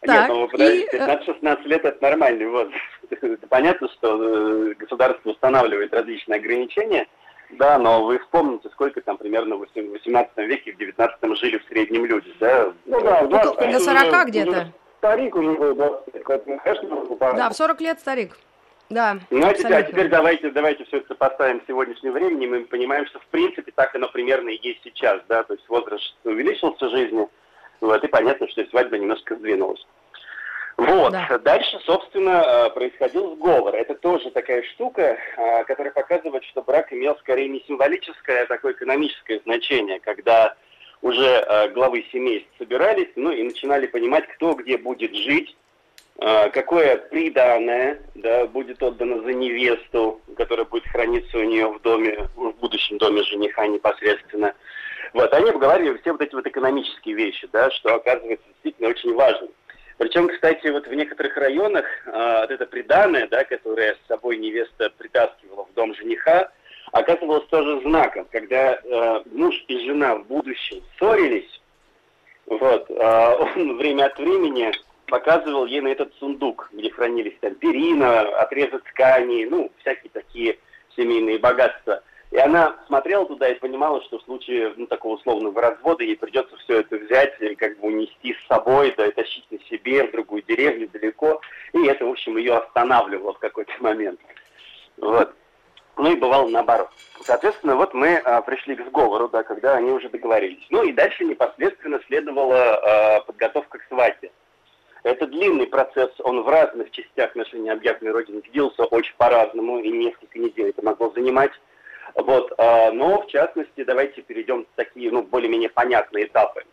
Так, 0.00 0.28
Нет, 0.28 0.28
ну, 0.28 0.48
подожди, 0.48 0.88
15-16 0.92 1.62
лет 1.68 1.84
это 1.84 2.02
нормальный 2.02 2.46
возраст. 2.46 2.76
Это 3.10 3.46
понятно, 3.46 3.88
что 3.88 4.70
э, 4.70 4.74
государство 4.74 5.30
устанавливает 5.30 5.94
различные 5.94 6.38
ограничения, 6.38 7.06
да, 7.50 7.78
но 7.78 8.04
вы 8.04 8.18
вспомните, 8.18 8.68
сколько 8.70 9.00
там 9.00 9.16
примерно 9.16 9.56
в 9.56 9.60
18 9.60 10.36
веке, 10.38 10.72
в 10.72 10.78
19 10.78 11.38
жили 11.38 11.58
в 11.58 11.64
среднем 11.68 12.06
люди, 12.06 12.32
да? 12.40 12.72
Ну 12.86 13.00
да, 13.00 13.22
20, 13.26 13.70
до 13.70 13.78
40 13.78 14.26
где-то. 14.26 14.72
Старик 14.98 15.36
уже 15.36 15.52
был, 15.52 15.74
да, 15.74 17.32
Да, 17.34 17.50
в 17.50 17.54
40 17.54 17.80
лет 17.80 18.00
старик. 18.00 18.36
Да, 18.92 19.18
ну, 19.30 19.46
а 19.46 19.54
теперь, 19.54 19.74
а 19.74 19.82
теперь 19.82 20.08
давайте, 20.08 20.50
давайте 20.50 20.84
все 20.84 20.98
это 20.98 21.14
поставим 21.14 21.60
в 21.60 21.66
сегодняшнее 21.66 22.12
время, 22.12 22.44
и 22.44 22.48
мы 22.48 22.64
понимаем, 22.64 23.06
что 23.06 23.18
в 23.20 23.26
принципе 23.26 23.72
так 23.72 23.94
оно 23.94 24.08
примерно 24.08 24.50
и 24.50 24.60
есть 24.62 24.80
сейчас, 24.84 25.20
да, 25.28 25.42
то 25.42 25.54
есть 25.54 25.68
возраст 25.68 26.14
увеличился 26.24 26.88
жизни, 26.90 27.26
вот, 27.80 28.04
и 28.04 28.08
понятно, 28.08 28.48
что 28.48 28.64
свадьба 28.66 28.98
немножко 28.98 29.34
сдвинулась. 29.36 29.84
Вот. 30.76 31.12
Да. 31.12 31.38
Дальше, 31.38 31.78
собственно, 31.84 32.42
э, 32.44 32.70
происходил 32.70 33.36
сговор. 33.36 33.74
Это 33.74 33.94
тоже 33.94 34.30
такая 34.30 34.62
штука, 34.62 35.18
э, 35.36 35.64
которая 35.64 35.92
показывает, 35.92 36.44
что 36.44 36.62
брак 36.62 36.92
имел 36.92 37.16
скорее 37.18 37.48
не 37.48 37.62
символическое, 37.66 38.42
а 38.42 38.46
такое 38.46 38.72
экономическое 38.72 39.40
значение, 39.44 40.00
когда 40.00 40.56
уже 41.02 41.26
э, 41.26 41.68
главы 41.70 42.04
семейств 42.10 42.48
собирались, 42.58 43.10
ну 43.16 43.30
и 43.30 43.42
начинали 43.42 43.86
понимать, 43.86 44.26
кто 44.28 44.54
где 44.54 44.78
будет 44.78 45.14
жить, 45.14 45.56
какое 46.18 46.98
приданное 46.98 48.00
да, 48.14 48.46
будет 48.46 48.82
отдано 48.82 49.22
за 49.22 49.32
невесту, 49.32 50.20
которая 50.36 50.66
будет 50.66 50.86
храниться 50.86 51.38
у 51.38 51.42
нее 51.42 51.68
в 51.68 51.80
доме, 51.80 52.28
в 52.36 52.52
будущем 52.60 52.98
доме 52.98 53.22
жениха 53.24 53.66
непосредственно. 53.66 54.54
Вот, 55.14 55.32
они 55.34 55.50
обговаривали 55.50 55.98
все 55.98 56.12
вот 56.12 56.22
эти 56.22 56.34
вот 56.34 56.46
экономические 56.46 57.14
вещи, 57.14 57.48
да, 57.52 57.70
что 57.70 57.94
оказывается 57.94 58.46
действительно 58.48 58.88
очень 58.88 59.14
важно. 59.14 59.48
Причем, 59.98 60.28
кстати, 60.28 60.66
вот 60.68 60.86
в 60.86 60.94
некоторых 60.94 61.36
районах 61.36 61.84
э, 62.06 62.40
вот 62.40 62.50
это 62.50 62.66
приданное, 62.66 63.28
да, 63.28 63.44
которое 63.44 63.94
с 63.94 64.08
собой 64.08 64.38
невеста 64.38 64.90
притаскивала 64.96 65.66
в 65.66 65.74
дом 65.74 65.94
жениха, 65.94 66.50
оказывалось 66.92 67.46
тоже 67.46 67.80
знаком, 67.82 68.26
когда 68.32 68.74
э, 68.74 69.22
муж 69.32 69.54
и 69.68 69.78
жена 69.86 70.16
в 70.16 70.26
будущем 70.26 70.82
ссорились, 70.98 71.60
вот, 72.46 72.90
э, 72.90 73.36
он 73.56 73.76
время 73.76 74.06
от 74.06 74.18
времени 74.18 74.72
показывал 75.12 75.66
ей 75.66 75.82
на 75.82 75.88
этот 75.88 76.14
сундук, 76.14 76.70
где 76.72 76.90
хранились 76.90 77.36
там 77.40 77.54
перина, 77.56 78.22
отрезок 78.38 78.82
ткани, 78.84 79.44
ну, 79.44 79.70
всякие 79.82 80.10
такие 80.10 80.58
семейные 80.96 81.38
богатства– 81.38 82.02
и 82.32 82.38
она 82.38 82.74
смотрела 82.86 83.26
туда 83.26 83.46
и 83.50 83.58
понимала, 83.58 84.02
что 84.04 84.18
в 84.18 84.22
случае 84.22 84.72
ну, 84.76 84.86
такого 84.86 85.16
условного 85.16 85.60
развода 85.60 86.02
ей 86.02 86.16
придется 86.16 86.56
все 86.56 86.80
это 86.80 86.96
взять 86.96 87.38
и 87.40 87.54
как 87.54 87.78
бы 87.78 87.88
унести 87.88 88.32
с 88.32 88.46
собой, 88.48 88.94
да, 88.96 89.06
и 89.06 89.12
тащить 89.12 89.44
на 89.50 89.58
себе 89.66 90.04
в 90.04 90.12
другую 90.12 90.42
деревню 90.42 90.88
далеко. 90.88 91.42
И 91.74 91.86
это, 91.86 92.06
в 92.06 92.08
общем, 92.08 92.38
ее 92.38 92.56
останавливало 92.56 93.34
в 93.34 93.38
какой-то 93.38 93.72
момент. 93.80 94.18
Вот. 94.96 95.34
ну 95.98 96.10
и 96.10 96.16
бывало 96.16 96.48
наоборот. 96.48 96.88
Соответственно, 97.20 97.76
вот 97.76 97.92
мы 97.92 98.16
а, 98.16 98.40
пришли 98.40 98.76
к 98.76 98.86
сговору, 98.86 99.28
да, 99.28 99.42
когда 99.42 99.76
они 99.76 99.90
уже 99.90 100.08
договорились. 100.08 100.66
Ну 100.70 100.84
и 100.84 100.92
дальше 100.92 101.26
непосредственно 101.26 102.00
следовала 102.06 102.76
а, 102.76 103.20
подготовка 103.20 103.76
к 103.76 103.84
свадьбе. 103.88 104.30
Это 105.02 105.26
длинный 105.26 105.66
процесс, 105.66 106.10
он 106.20 106.42
в 106.42 106.48
разных 106.48 106.90
частях 106.92 107.34
нашей 107.34 107.58
необъятной 107.58 108.12
родины 108.12 108.40
длился 108.52 108.84
очень 108.84 109.14
по-разному, 109.16 109.78
и 109.80 109.90
несколько 109.90 110.38
недель 110.38 110.68
это 110.68 110.82
могло 110.82 111.10
занимать. 111.10 111.50
Вот, 112.14 112.52
а, 112.58 112.92
но 112.92 113.22
в 113.22 113.26
частности, 113.26 113.84
давайте 113.84 114.22
перейдем 114.22 114.64
в 114.64 114.76
такие, 114.76 115.10
ну, 115.10 115.22
более-менее 115.22 115.70
понятные 115.70 116.26
этапы. 116.26 116.64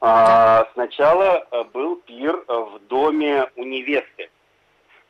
А, 0.00 0.68
сначала 0.72 1.46
а, 1.50 1.64
был 1.64 1.96
пир 1.96 2.44
в 2.48 2.80
доме 2.88 3.46
у 3.56 3.64
невесты. 3.64 4.30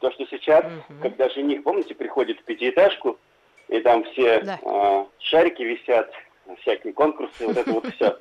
То, 0.01 0.11
что 0.11 0.27
сейчас, 0.27 0.65
угу. 0.67 1.01
когда 1.01 1.31
жених, 1.31 1.63
помните, 1.63 1.95
приходит 1.95 2.41
в 2.41 2.45
пятиэтажку, 2.45 3.19
и 3.69 3.81
там 3.81 4.05
все 4.05 4.41
да. 4.41 4.59
э, 4.63 5.05
шарики 5.19 5.63
висят, 5.63 6.13
всякие 6.61 6.93
конкурсы, 6.93 7.47
вот 7.47 7.57
это 7.57 7.73
вот 7.73 7.87
все. 7.95 8.19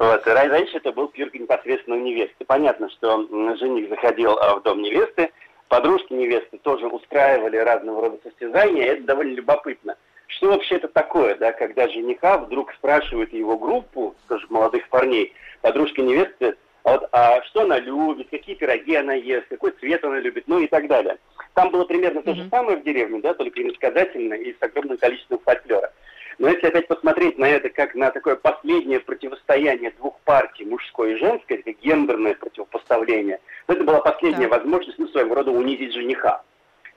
Вот. 0.00 0.26
Раньше 0.26 0.78
это 0.78 0.92
был 0.92 1.08
пир 1.08 1.30
непосредственно 1.34 1.96
у 1.96 2.00
невесты. 2.00 2.46
Понятно, 2.46 2.88
что 2.88 3.18
жених 3.58 3.90
заходил 3.90 4.30
а, 4.38 4.56
в 4.56 4.62
дом 4.62 4.80
невесты, 4.80 5.30
подружки 5.68 6.14
невесты 6.14 6.56
тоже 6.56 6.86
устраивали 6.86 7.58
разного 7.58 8.00
рода 8.00 8.18
состязания, 8.22 8.92
это 8.92 9.02
довольно 9.02 9.34
любопытно. 9.34 9.96
Что 10.26 10.52
вообще 10.52 10.76
это 10.76 10.88
такое, 10.88 11.34
да, 11.34 11.52
когда 11.52 11.86
жениха 11.86 12.38
вдруг 12.38 12.72
спрашивает 12.72 13.34
его 13.34 13.58
группу, 13.58 14.14
тоже 14.26 14.46
молодых 14.48 14.88
парней, 14.88 15.34
подружки 15.60 16.00
невесты, 16.00 16.56
а 16.84 16.92
вот, 16.92 17.08
а 17.12 17.42
что 17.42 17.64
она 17.64 17.78
любит, 17.78 18.30
какие 18.30 18.54
пироги 18.54 18.94
она 18.94 19.12
ест, 19.12 19.48
какой 19.48 19.72
цвет 19.72 20.02
она 20.02 20.18
любит, 20.18 20.44
ну 20.46 20.60
и 20.60 20.66
так 20.66 20.86
далее. 20.86 21.18
Там 21.52 21.70
было 21.70 21.84
примерно 21.84 22.22
то 22.22 22.34
же 22.34 22.48
самое 22.48 22.78
в 22.78 22.84
деревне, 22.84 23.20
да, 23.20 23.34
только 23.34 23.62
иносказательно 23.62 24.32
и 24.32 24.54
с 24.54 24.62
огромным 24.62 24.96
количеством 24.96 25.40
фольклора. 25.40 25.92
Но 26.40 26.48
если 26.48 26.68
опять 26.68 26.88
посмотреть 26.88 27.36
на 27.36 27.44
это 27.44 27.68
как 27.68 27.94
на 27.94 28.10
такое 28.10 28.34
последнее 28.34 28.98
противостояние 28.98 29.90
двух 29.90 30.18
партий, 30.20 30.64
мужской 30.64 31.12
и 31.12 31.16
женской, 31.16 31.58
как 31.58 31.78
гендерное 31.80 32.34
противопоставление, 32.34 33.40
то 33.66 33.74
это 33.74 33.84
была 33.84 34.00
последняя 34.00 34.48
да. 34.48 34.56
возможность, 34.56 34.98
ну, 34.98 35.06
своего 35.08 35.34
рода 35.34 35.50
унизить 35.50 35.92
жениха. 35.92 36.42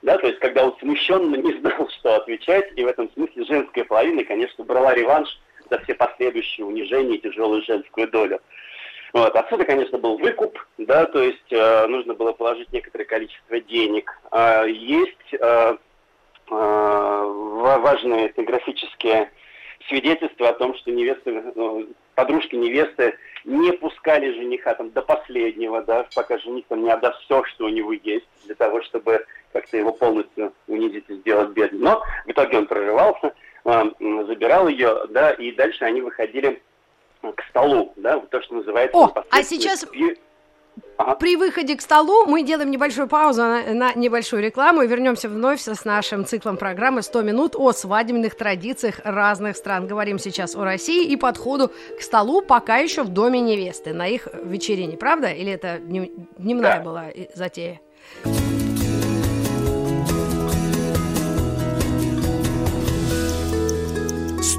Да, 0.01 0.17
то 0.17 0.27
есть, 0.27 0.39
когда 0.39 0.63
он 0.63 0.77
смущенно 0.79 1.35
не 1.35 1.59
знал, 1.59 1.89
что 1.89 2.15
отвечать, 2.15 2.71
и 2.77 2.85
в 2.85 2.87
этом 2.87 3.11
смысле 3.11 3.43
женская 3.43 3.83
половина, 3.83 4.23
конечно, 4.23 4.63
брала 4.63 4.93
реванш 4.93 5.37
за 5.69 5.77
все 5.79 5.93
последующие 5.93 6.65
унижения 6.65 7.17
и 7.17 7.21
тяжелую 7.21 7.63
женскую 7.63 8.07
долю. 8.09 8.39
Вот. 9.11 9.35
Отсюда, 9.35 9.65
конечно, 9.65 9.97
был 9.97 10.17
выкуп, 10.19 10.57
да, 10.77 11.05
то 11.05 11.21
есть 11.21 11.51
э, 11.51 11.87
нужно 11.87 12.13
было 12.13 12.31
положить 12.31 12.71
некоторое 12.71 13.05
количество 13.05 13.59
денег. 13.59 14.09
Э, 14.31 14.65
есть 14.69 15.33
э, 15.33 15.77
важные 16.49 18.27
этнографические 18.27 19.31
свидетельства 19.87 20.49
о 20.49 20.53
том, 20.53 20.75
что 20.75 20.91
невесты, 20.91 21.43
ну, 21.55 21.87
подружки 22.15 22.55
невесты 22.55 23.17
не 23.43 23.71
пускали 23.73 24.33
жениха 24.33 24.73
там 24.75 24.91
до 24.91 25.01
последнего, 25.01 25.81
да, 25.81 26.07
пока 26.15 26.37
жених 26.37 26.65
там 26.67 26.83
не 26.83 26.91
отдаст 26.91 27.19
все, 27.23 27.43
что 27.45 27.65
у 27.65 27.69
него 27.69 27.93
есть, 27.93 28.27
для 28.45 28.55
того, 28.55 28.81
чтобы 28.83 29.25
как-то 29.51 29.77
его 29.77 29.91
полностью 29.91 30.53
унизить 30.67 31.05
и 31.09 31.15
сделать 31.15 31.49
бедным. 31.49 31.81
Но 31.81 32.03
в 32.25 32.31
итоге 32.31 32.59
он 32.59 32.67
прорывался, 32.67 33.33
э, 33.65 33.83
забирал 34.27 34.67
ее, 34.67 35.05
да, 35.09 35.31
и 35.31 35.51
дальше 35.51 35.83
они 35.83 36.01
выходили 36.01 36.61
к 37.21 37.43
столу, 37.49 37.93
да, 37.95 38.19
то, 38.19 38.41
что 38.41 38.55
называется... 38.55 38.97
О, 38.97 39.25
а 39.29 39.43
сейчас... 39.43 39.85
Ага. 40.97 41.15
При 41.15 41.35
выходе 41.35 41.75
к 41.75 41.81
столу 41.81 42.25
мы 42.25 42.43
делаем 42.43 42.69
небольшую 42.69 43.07
паузу 43.07 43.41
на, 43.41 43.73
на 43.73 43.93
небольшую 43.93 44.43
рекламу 44.43 44.83
и 44.83 44.87
вернемся 44.87 45.27
вновь 45.27 45.61
с 45.61 45.85
нашим 45.85 46.25
циклом 46.25 46.55
программы 46.55 47.01
«100 47.01 47.23
минут» 47.23 47.55
о 47.55 47.71
свадебных 47.73 48.35
традициях 48.35 48.99
разных 49.03 49.57
стран. 49.57 49.87
Говорим 49.87 50.19
сейчас 50.19 50.55
о 50.55 50.63
России 50.63 51.07
и 51.07 51.17
подходу 51.17 51.71
к 51.97 52.01
столу 52.01 52.41
пока 52.41 52.77
еще 52.77 53.03
в 53.03 53.09
доме 53.09 53.41
невесты 53.41 53.93
на 53.93 54.07
их 54.07 54.27
вечерине, 54.43 54.97
правда? 54.97 55.29
Или 55.31 55.51
это 55.51 55.79
дневная 55.79 56.77
да. 56.77 56.83
была 56.83 57.05
затея? 57.33 57.81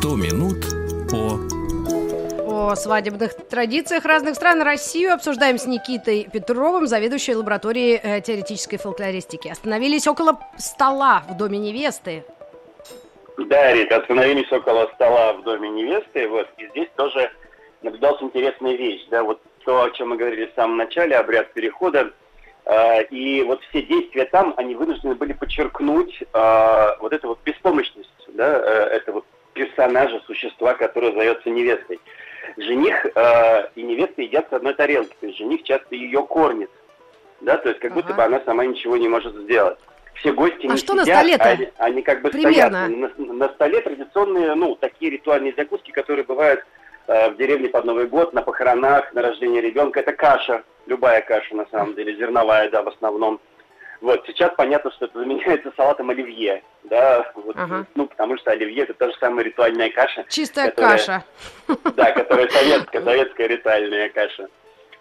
«100 0.04 0.16
минут 0.16 0.66
по 1.11 1.53
о 2.68 2.76
свадебных 2.76 3.35
традициях 3.49 4.04
разных 4.04 4.37
стран 4.37 4.62
Россию 4.62 5.12
обсуждаем 5.12 5.59
с 5.59 5.66
Никитой 5.66 6.28
Петровым, 6.33 6.87
заведующей 6.87 7.35
лабораторией 7.35 8.00
э, 8.02 8.21
теоретической 8.21 8.78
фольклористики. 8.78 9.49
Остановились 9.49 10.06
около 10.06 10.38
стола 10.56 11.23
в 11.28 11.37
доме 11.37 11.59
невесты. 11.59 12.25
Да, 13.37 13.73
Рит, 13.73 13.92
остановились 13.92 14.50
около 14.50 14.90
стола 14.94 15.35
в 15.35 15.42
доме 15.42 15.68
невесты. 15.68 16.26
Вот, 16.28 16.49
и 16.56 16.66
здесь 16.68 16.88
тоже 16.97 17.30
наблюдалась 17.83 18.23
интересная 18.23 18.75
вещь. 18.75 19.06
Да, 19.11 19.23
вот 19.23 19.40
то, 19.64 19.85
о 19.85 19.90
чем 19.90 20.11
мы 20.11 20.16
говорили 20.16 20.47
в 20.47 20.54
самом 20.54 20.76
начале, 20.76 21.16
обряд 21.16 21.52
перехода. 21.52 22.12
Э, 22.64 23.02
и 23.04 23.42
вот 23.42 23.62
все 23.64 23.83
действия 23.83 24.25
там, 24.25 24.54
они 24.56 24.75
вынуждены 24.75 25.14
были 25.14 25.35
подчеркнуть 25.35 26.23
э, 26.23 26.88
вот 27.00 27.12
эту 27.12 27.28
вот 27.28 27.38
беспомощность, 27.44 28.11
да, 28.28 28.59
э, 28.59 28.97
этого 28.97 29.25
персонажа, 29.52 30.21
существа, 30.26 30.75
которое 30.75 31.12
зовется 31.12 31.50
невестой 31.50 32.00
жених 32.56 33.06
э, 33.06 33.68
и 33.74 33.82
невеста 33.82 34.22
едят 34.22 34.46
с 34.50 34.52
одной 34.52 34.74
тарелки. 34.74 35.14
То 35.20 35.26
есть 35.26 35.38
жених 35.38 35.62
часто 35.62 35.94
ее 35.94 36.22
кормит. 36.26 36.70
Да, 37.40 37.56
то 37.58 37.68
есть 37.68 37.80
как 37.80 37.92
ага. 37.92 38.00
будто 38.00 38.14
бы 38.14 38.22
она 38.22 38.40
сама 38.44 38.64
ничего 38.64 38.96
не 38.96 39.08
может 39.08 39.34
сделать. 39.34 39.78
Все 40.14 40.32
гости 40.32 40.66
а 40.66 40.72
не 40.72 40.76
что 40.76 40.92
сидят, 40.92 41.06
на 41.08 41.14
столе-то? 41.14 41.44
Они, 41.44 41.68
они 41.78 42.02
как 42.02 42.22
бы 42.22 42.30
Примерно. 42.30 42.86
стоят. 42.86 43.18
На, 43.18 43.32
на 43.34 43.48
столе 43.50 43.80
традиционные, 43.80 44.54
ну, 44.54 44.76
такие 44.76 45.10
ритуальные 45.10 45.54
закуски, 45.56 45.90
которые 45.90 46.24
бывают 46.24 46.64
э, 47.08 47.30
в 47.30 47.36
деревне 47.36 47.68
под 47.68 47.84
Новый 47.84 48.06
год, 48.06 48.32
на 48.32 48.42
похоронах, 48.42 49.12
на 49.12 49.22
рождение 49.22 49.60
ребенка. 49.60 50.00
Это 50.00 50.12
каша, 50.12 50.62
любая 50.86 51.20
каша 51.20 51.54
на 51.56 51.66
самом 51.66 51.94
деле, 51.94 52.14
зерновая, 52.16 52.70
да, 52.70 52.82
в 52.82 52.88
основном. 52.88 53.40
Вот, 54.04 54.23
сейчас 54.26 54.52
понятно, 54.54 54.92
что 54.92 55.06
это 55.06 55.18
заменяется 55.18 55.73
салатом 55.78 56.11
оливье, 56.11 56.62
да, 56.82 57.32
вот, 57.37 57.56
ага. 57.56 57.87
ну, 57.94 58.06
потому 58.06 58.37
что 58.37 58.50
оливье 58.50 58.82
это 58.82 58.92
та 58.92 59.08
же 59.08 59.16
самая 59.18 59.46
ритуальная 59.46 59.88
каша. 59.88 60.26
Чистая 60.28 60.68
которая, 60.68 60.99
каша. 60.99 61.25
Да, 61.96 62.12
которая 62.12 62.46
советская, 62.50 63.00
советская 63.02 63.46
ритуальная 63.46 64.11
каша. 64.11 64.49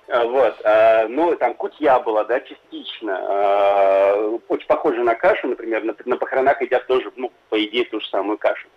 А, 0.08 0.24
вот, 0.24 0.56
а, 0.64 1.08
ну, 1.10 1.36
там 1.36 1.54
кутья 1.56 2.00
была, 2.00 2.24
да, 2.24 2.40
частично. 2.40 3.20
А, 3.28 4.40
очень 4.48 4.68
похоже 4.68 5.04
на 5.04 5.16
кашу, 5.16 5.50
например, 5.50 5.84
на, 5.84 5.94
на 6.06 6.16
похоронах 6.16 6.62
едят 6.62 6.88
тоже, 6.88 7.12
ну, 7.18 7.30
по 7.50 7.62
идее, 7.62 7.84
ту 7.84 8.00
же 8.00 8.08
самую 8.08 8.38
кашу. 8.38 8.70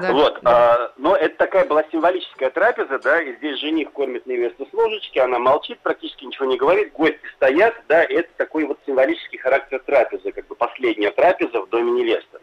Да, 0.00 0.12
вот, 0.12 0.38
да. 0.42 0.74
А, 0.74 0.92
но 0.96 1.16
это 1.16 1.36
такая 1.36 1.64
была 1.66 1.84
символическая 1.90 2.50
трапеза, 2.50 2.98
да, 2.98 3.20
и 3.20 3.34
здесь 3.36 3.58
жених 3.58 3.92
кормит 3.92 4.26
невесту 4.26 4.66
с 4.66 4.72
ложечки, 4.72 5.18
она 5.18 5.38
молчит, 5.38 5.78
практически 5.80 6.24
ничего 6.24 6.46
не 6.46 6.56
говорит, 6.56 6.92
гости 6.92 7.20
стоят, 7.36 7.74
да, 7.88 8.02
и 8.04 8.14
это 8.14 8.30
такой 8.36 8.64
вот 8.64 8.78
символический 8.86 9.38
характер 9.38 9.82
трапезы, 9.84 10.32
как 10.32 10.46
бы 10.46 10.54
последняя 10.54 11.10
трапеза 11.10 11.60
в 11.60 11.68
доме 11.68 11.92
невесты. 11.92 12.38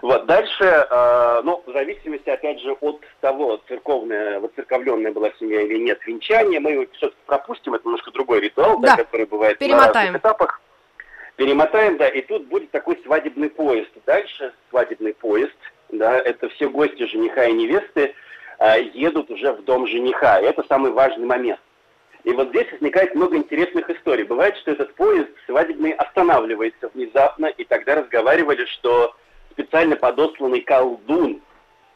Вот, 0.00 0.24
дальше, 0.26 0.64
э, 0.64 1.40
ну, 1.44 1.62
в 1.66 1.72
зависимости, 1.72 2.28
опять 2.30 2.60
же, 2.60 2.72
от 2.72 3.04
того, 3.20 3.60
церковная, 3.68 4.40
воцерковленная 4.40 5.12
была 5.12 5.30
семья 5.38 5.60
или 5.60 5.78
нет, 5.78 6.00
венчание, 6.06 6.60
мы 6.60 6.72
его 6.72 6.86
все-таки 6.92 7.20
пропустим, 7.26 7.74
это 7.74 7.84
немножко 7.84 8.10
другой 8.10 8.40
ритуал, 8.40 8.78
да, 8.78 8.96
да 8.96 9.04
который 9.04 9.26
бывает 9.26 9.58
Перемотаем. 9.58 9.92
на 9.92 10.00
разных 10.00 10.20
этапах. 10.20 10.60
Перемотаем, 11.36 11.98
да, 11.98 12.08
и 12.08 12.22
тут 12.22 12.46
будет 12.46 12.70
такой 12.70 12.98
свадебный 13.04 13.50
поезд. 13.50 13.90
Дальше 14.06 14.54
свадебный 14.70 15.12
поезд– 15.12 15.56
да, 15.92 16.18
это 16.18 16.48
все 16.48 16.68
гости 16.68 17.06
жениха 17.06 17.44
и 17.44 17.52
невесты 17.52 18.14
э, 18.58 18.82
едут 18.94 19.30
уже 19.30 19.52
в 19.52 19.62
дом 19.64 19.86
жениха. 19.86 20.40
И 20.40 20.44
это 20.44 20.64
самый 20.68 20.90
важный 20.90 21.26
момент. 21.26 21.60
И 22.24 22.30
вот 22.32 22.48
здесь 22.48 22.70
возникает 22.72 23.14
много 23.14 23.36
интересных 23.36 23.90
историй. 23.90 24.24
Бывает, 24.24 24.56
что 24.56 24.70
этот 24.70 24.94
поезд 24.94 25.30
свадебный 25.46 25.92
останавливается 25.92 26.88
внезапно, 26.94 27.46
и 27.46 27.64
тогда 27.64 27.96
разговаривали, 27.96 28.64
что 28.66 29.14
специально 29.50 29.96
подосланный 29.96 30.60
колдун 30.60 31.42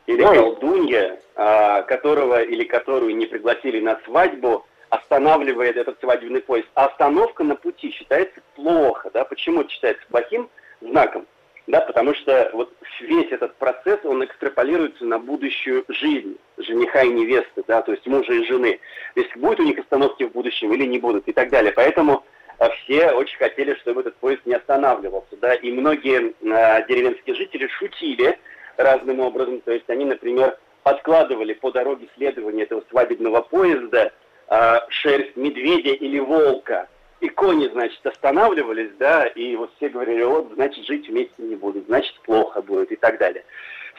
или 0.06 0.22
Ой. 0.22 0.36
колдунья, 0.36 1.18
э, 1.34 1.82
которого 1.84 2.42
или 2.42 2.64
которую 2.64 3.16
не 3.16 3.26
пригласили 3.26 3.80
на 3.80 3.98
свадьбу, 4.04 4.66
останавливает 4.90 5.76
этот 5.76 5.98
свадебный 6.00 6.42
поезд. 6.42 6.68
А 6.74 6.86
остановка 6.86 7.44
на 7.44 7.56
пути 7.56 7.90
считается 7.90 8.40
плохо. 8.54 9.10
Да? 9.12 9.24
Почему 9.24 9.62
это 9.62 9.70
считается 9.70 10.04
плохим 10.08 10.48
знаком? 10.80 11.26
Да, 11.66 11.80
потому 11.80 12.14
что 12.14 12.50
вот 12.52 12.72
весь 13.00 13.30
этот 13.32 13.56
процесс, 13.56 13.98
он 14.04 14.24
экстраполируется 14.24 15.04
на 15.04 15.18
будущую 15.18 15.84
жизнь 15.88 16.38
жениха 16.58 17.02
и 17.02 17.08
невесты, 17.08 17.64
да, 17.66 17.82
то 17.82 17.92
есть 17.92 18.06
мужа 18.06 18.32
и 18.32 18.46
жены. 18.46 18.78
То 19.14 19.20
есть 19.20 19.36
будут 19.36 19.60
у 19.60 19.64
них 19.64 19.78
остановки 19.78 20.24
в 20.24 20.32
будущем 20.32 20.72
или 20.72 20.84
не 20.86 20.98
будут 20.98 21.26
и 21.26 21.32
так 21.32 21.50
далее. 21.50 21.72
Поэтому 21.72 22.24
а, 22.58 22.68
все 22.70 23.10
очень 23.10 23.36
хотели, 23.38 23.74
чтобы 23.74 24.00
этот 24.00 24.16
поезд 24.16 24.42
не 24.46 24.54
останавливался, 24.54 25.36
да, 25.40 25.54
и 25.54 25.72
многие 25.72 26.30
э, 26.30 26.86
деревенские 26.86 27.34
жители 27.34 27.66
шутили 27.66 28.38
разным 28.76 29.20
образом, 29.20 29.60
то 29.60 29.72
есть 29.72 29.88
они, 29.88 30.04
например, 30.04 30.56
подкладывали 30.82 31.52
по 31.54 31.72
дороге 31.72 32.08
следования 32.14 32.62
этого 32.62 32.82
свадебного 32.90 33.40
поезда 33.42 34.12
э, 34.48 34.78
шерсть 34.88 35.36
медведя 35.36 35.90
или 35.90 36.18
волка, 36.20 36.88
иконе, 37.26 37.68
значит, 37.70 38.04
останавливались, 38.06 38.92
да, 38.98 39.26
и 39.26 39.56
вот 39.56 39.70
все 39.76 39.88
говорили, 39.88 40.22
вот, 40.22 40.52
значит, 40.54 40.86
жить 40.86 41.08
вместе 41.08 41.34
не 41.38 41.56
будут, 41.56 41.86
значит, 41.86 42.14
плохо 42.20 42.62
будет 42.62 42.92
и 42.92 42.96
так 42.96 43.18
далее. 43.18 43.44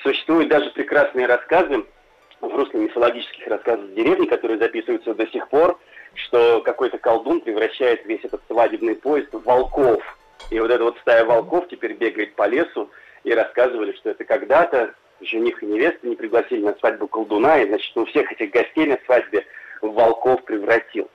Существуют 0.04 0.50
даже 0.50 0.70
прекрасные 0.72 1.26
рассказы, 1.26 1.86
в 2.42 2.56
русле 2.56 2.82
мифологических 2.82 3.48
рассказов 3.48 3.94
деревни, 3.94 4.28
которые 4.28 4.60
записываются 4.60 5.14
до 5.16 5.28
сих 5.28 5.50
пор, 5.50 5.80
что 6.14 6.62
какой-то 6.62 6.98
колдун 6.98 7.42
превращает 7.42 8.06
весь 8.06 8.24
этот 8.24 8.42
свадебный 8.48 8.96
поезд 8.96 9.34
в 9.34 9.44
волков. 9.44 10.04
И 10.52 10.60
вот 10.60 10.70
эта 10.70 10.84
вот 10.84 10.98
стая 11.00 11.26
волков 11.26 11.68
теперь 11.70 11.94
бегает 11.94 12.36
по 12.36 12.48
лесу, 12.48 12.90
и 13.24 13.34
рассказывали, 13.34 13.92
что 13.94 14.12
это 14.12 14.24
когда-то 14.24 14.94
жених 15.22 15.62
и 15.64 15.66
невеста 15.66 16.08
не 16.08 16.16
пригласили 16.16 16.64
на 16.64 16.76
свадьбу 16.76 17.08
колдуна, 17.08 17.60
и, 17.60 17.68
значит, 17.68 17.96
у 17.98 18.06
всех 18.06 18.32
этих 18.32 18.52
гостей 18.52 18.86
на 18.86 19.00
свадьбе 19.06 19.46
волков 19.82 20.44
превратил. 20.46 21.10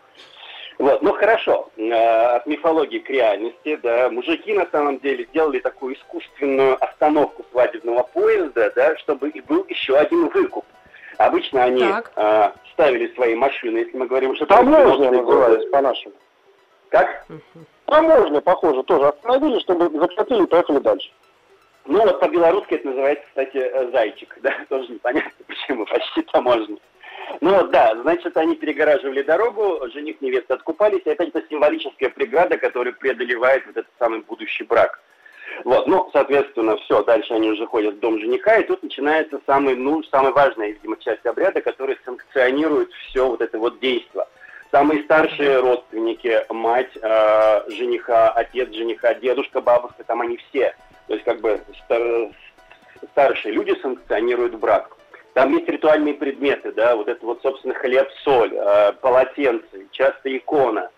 Вот, 0.83 1.01
ну 1.01 1.13
хорошо, 1.13 1.69
а, 1.79 2.39
от 2.39 2.47
мифологии 2.49 2.99
к 2.99 3.09
реальности, 3.09 3.77
да, 3.85 4.11
мужики 4.11 4.53
на 4.53 4.67
самом 4.73 4.99
деле 4.99 5.29
делали 5.33 5.61
такую 5.61 5.95
искусственную 5.95 6.77
остановку 6.85 7.47
свадебного 7.53 8.03
поезда, 8.03 8.73
да, 8.75 8.97
чтобы 8.97 9.29
и 9.29 9.41
был 9.43 9.65
еще 9.69 9.97
один 9.97 10.27
выкуп. 10.27 10.65
Обычно 11.19 11.63
они 11.63 11.85
а, 12.17 12.53
ставили 12.73 13.15
свои 13.15 13.37
машины, 13.37 13.79
если 13.79 13.97
мы 13.97 14.09
говорим, 14.09 14.35
что... 14.35 14.45
Таможня 14.47 15.13
называется 15.13 15.69
по-нашему. 15.69 16.15
Как? 16.89 17.27
Таможня, 17.87 18.41
похоже, 18.41 18.83
тоже 18.83 19.07
остановили, 19.07 19.61
чтобы 19.61 19.89
заплатили 20.01 20.43
и 20.43 20.49
поехали 20.49 20.79
дальше. 20.81 21.13
Ну 21.85 22.03
вот 22.03 22.19
по-белорусски 22.19 22.75
это 22.75 22.89
называется, 22.89 23.25
кстати, 23.29 23.57
э, 23.57 23.91
зайчик, 23.93 24.37
да, 24.43 24.53
тоже 24.69 24.95
непонятно 24.95 25.31
почему, 25.47 25.87
почти 25.87 26.23
таможня. 26.23 26.77
Ну 27.41 27.67
да, 27.69 27.97
значит, 28.03 28.37
они 28.37 28.57
перегораживали 28.57 29.23
дорогу, 29.23 29.89
жених 29.93 30.21
невеста 30.21 30.55
откупались, 30.55 31.03
и 31.05 31.11
опять 31.11 31.29
это 31.29 31.43
символическая 31.49 32.11
преграда, 32.11 32.57
которая 32.57 32.95
преодолевает 32.95 33.67
вот 33.67 33.77
этот 33.77 33.93
самый 33.99 34.21
будущий 34.21 34.65
брак. 34.65 35.01
Вот, 35.65 35.87
ну, 35.87 36.09
соответственно, 36.13 36.77
все, 36.79 37.03
дальше 37.05 37.35
они 37.35 37.51
уже 37.51 37.67
ходят 37.67 37.95
в 37.95 38.01
дом 38.01 38.19
жениха, 38.19 38.57
и 38.57 38.67
тут 38.67 38.83
начинается 38.83 39.41
самый, 39.47 39.77
ну, 39.77 40.03
самая 40.05 40.33
важная, 40.33 40.69
видимо, 40.69 40.97
часть 40.97 41.25
обряда, 41.27 41.61
которая 41.61 41.97
санкционирует 42.05 42.91
все 42.93 43.27
вот 43.27 43.41
это 43.41 43.59
вот 43.59 43.79
действие. 43.81 44.25
Самые 44.71 45.05
старшие 45.05 45.61
родственники, 45.61 46.47
мать 46.49 46.91
э, 46.97 47.71
жениха, 47.71 48.31
отец 48.31 48.73
жениха, 48.73 49.13
дедушка, 49.15 49.61
бабушка, 49.61 50.03
там 50.05 50.23
они 50.23 50.39
все. 50.39 50.75
То 51.09 51.13
есть 51.13 51.25
как 51.27 51.43
бы 51.43 51.61
стар, 51.85 52.01
старшие 53.13 53.53
люди 53.53 53.79
санкционируют 53.83 54.55
брак. 54.55 54.97
Там 55.35 55.53
есть 55.57 55.69
ритуальные 55.69 56.15
предметы, 56.15 56.73
да, 56.73 56.95
вот 56.95 57.09
это 57.09 57.25
вот, 57.25 57.41
собственно, 57.43 57.75
хлеб, 57.75 58.09
соль, 58.23 58.53
э, 58.55 58.93
полотенце, 59.01 59.87
часто 59.91 60.37
икона. 60.37 60.91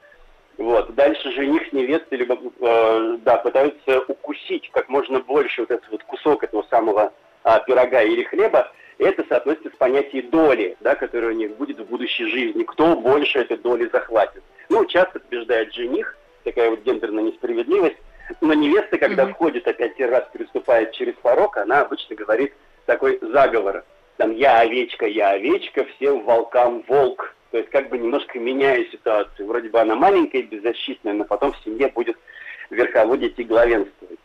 Вот. 0.59 0.95
Дальше 0.95 1.31
жених 1.33 1.69
с 1.69 1.73
невестой 1.73 2.19
либо, 2.19 2.37
э, 2.61 3.19
да, 3.23 3.37
пытаются 3.37 4.01
укусить 4.09 4.71
как 4.73 4.89
можно 4.89 5.21
больше 5.21 5.63
вот 5.63 5.71
этот 5.71 5.89
вот 5.89 6.03
кусок 6.05 6.43
этого 6.43 6.65
самого 6.69 7.13
э, 7.45 7.51
пирога 7.67 8.03
или 8.03 8.25
хлеба. 8.25 8.73
И 8.99 9.05
это 9.05 9.25
соотносится 9.29 9.71
с 9.71 9.77
понятием 9.77 10.31
доли, 10.31 10.77
да, 10.81 10.97
которая 10.97 11.31
у 11.31 11.35
них 11.35 11.57
будет 11.57 11.79
в 11.79 11.85
будущей 11.85 12.27
жизни. 12.27 12.65
Кто 12.65 12.97
больше 12.97 13.41
этой 13.41 13.57
доли 13.57 13.89
захватит. 13.93 14.43
Ну, 14.69 14.85
часто 14.87 15.21
побеждает 15.21 15.73
жених, 15.73 16.17
такая 16.43 16.71
вот 16.71 16.83
гендерная 16.83 17.25
несправедливость. 17.25 17.99
Но 18.41 18.55
невеста, 18.55 18.99
когда 18.99 19.25
mm-hmm. 19.25 19.33
входит 19.33 19.69
опять 19.69 20.01
раз, 20.01 20.25
переступает 20.33 20.93
через 20.93 21.15
порог, 21.15 21.57
она 21.57 21.83
обычно 21.83 22.17
говорит 22.17 22.53
такой 22.87 23.21
заговор– 23.21 23.85
там 24.17 24.33
я 24.33 24.61
овечка, 24.61 25.07
я 25.07 25.31
овечка, 25.31 25.85
всем 25.85 26.25
волкам 26.25 26.85
волк. 26.89 27.35
То 27.51 27.59
есть 27.59 27.71
как 27.71 27.89
бы 27.89 27.99
немножко 27.99 28.39
меняя 28.39 28.85
ситуацию. 28.87 29.47
Вроде 29.47 29.69
бы 29.69 29.81
она 29.81 29.95
маленькая, 29.95 30.43
беззащитная, 30.43 31.13
но 31.13 31.25
потом 31.25 31.53
в 31.53 31.59
семье 31.65 31.89
будет 31.89 32.17
верховодить 32.71 33.39
и 33.39 33.45
главенствовать. 33.45 34.19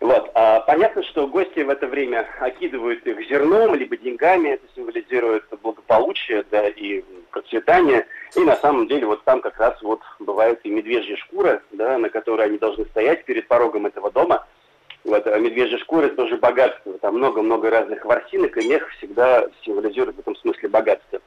Вот. 0.00 0.30
А 0.34 0.60
понятно, 0.60 1.02
что 1.04 1.28
гости 1.28 1.60
в 1.60 1.70
это 1.70 1.86
время 1.86 2.26
окидывают 2.40 3.06
их 3.06 3.28
зерном, 3.28 3.74
либо 3.76 3.96
деньгами, 3.96 4.50
это 4.50 4.66
символизирует 4.74 5.44
благополучие, 5.62 6.44
да, 6.50 6.68
и 6.68 7.04
процветание. 7.30 8.06
И 8.34 8.40
на 8.40 8.56
самом 8.56 8.88
деле 8.88 9.06
вот 9.06 9.22
там 9.22 9.40
как 9.40 9.58
раз 9.58 9.80
вот 9.82 10.00
бывает 10.18 10.60
и 10.64 10.70
медвежья 10.70 11.16
шкура, 11.16 11.62
да, 11.70 11.98
на 11.98 12.10
которой 12.10 12.46
они 12.46 12.58
должны 12.58 12.84
стоять 12.86 13.24
перед 13.24 13.46
порогом 13.46 13.86
этого 13.86 14.10
дома– 14.10 14.44
вот, 15.04 15.26
а 15.26 15.38
медвежья 15.38 15.78
шкура– 15.78 16.08
тоже 16.16 16.36
богатство. 16.36 16.92
Там 16.98 17.16
много-много 17.16 17.70
разных 17.70 18.04
ворсинок, 18.04 18.56
и 18.56 18.68
мех 18.68 18.88
всегда 18.98 19.46
символизирует 19.64 20.16
в 20.16 20.20
этом 20.20 20.36
смысле 20.36 20.68
богатство. 20.68 21.20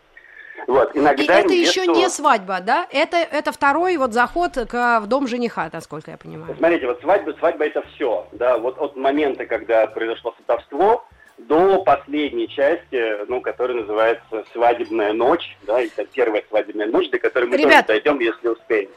Вот, 0.67 0.95
иногда 0.95 1.23
и 1.23 1.25
это 1.25 1.49
невесту... 1.49 1.81
еще 1.81 1.87
не 1.91 2.09
свадьба, 2.09 2.59
да? 2.61 2.87
Это, 2.91 3.17
это 3.17 3.51
второй 3.51 3.97
вот 3.97 4.13
заход 4.13 4.53
к, 4.55 4.99
в 5.01 5.07
дом 5.07 5.27
жениха, 5.27 5.69
насколько 5.71 6.11
я 6.11 6.17
понимаю. 6.17 6.55
Смотрите, 6.57 6.87
вот 6.87 7.01
свадьба, 7.01 7.35
свадьба 7.37 7.65
это 7.65 7.83
все, 7.93 8.27
да, 8.31 8.57
вот 8.57 8.79
от 8.79 8.95
момента, 8.95 9.45
когда 9.45 9.85
произошло 9.87 10.33
сватовство, 10.37 11.05
до 11.37 11.83
последней 11.83 12.47
части, 12.47 13.25
ну, 13.27 13.41
которая 13.41 13.77
называется 13.77 14.45
«Свадебная 14.53 15.11
ночь», 15.11 15.57
да, 15.67 15.81
это 15.81 16.05
первая 16.05 16.43
свадебная 16.47 16.87
ночь, 16.87 17.09
до 17.09 17.19
которой 17.19 17.45
мы 17.45 17.57
Ребят, 17.57 17.87
тоже 17.87 17.99
дойдем, 17.99 18.19
если 18.19 18.47
успеем. 18.47 18.89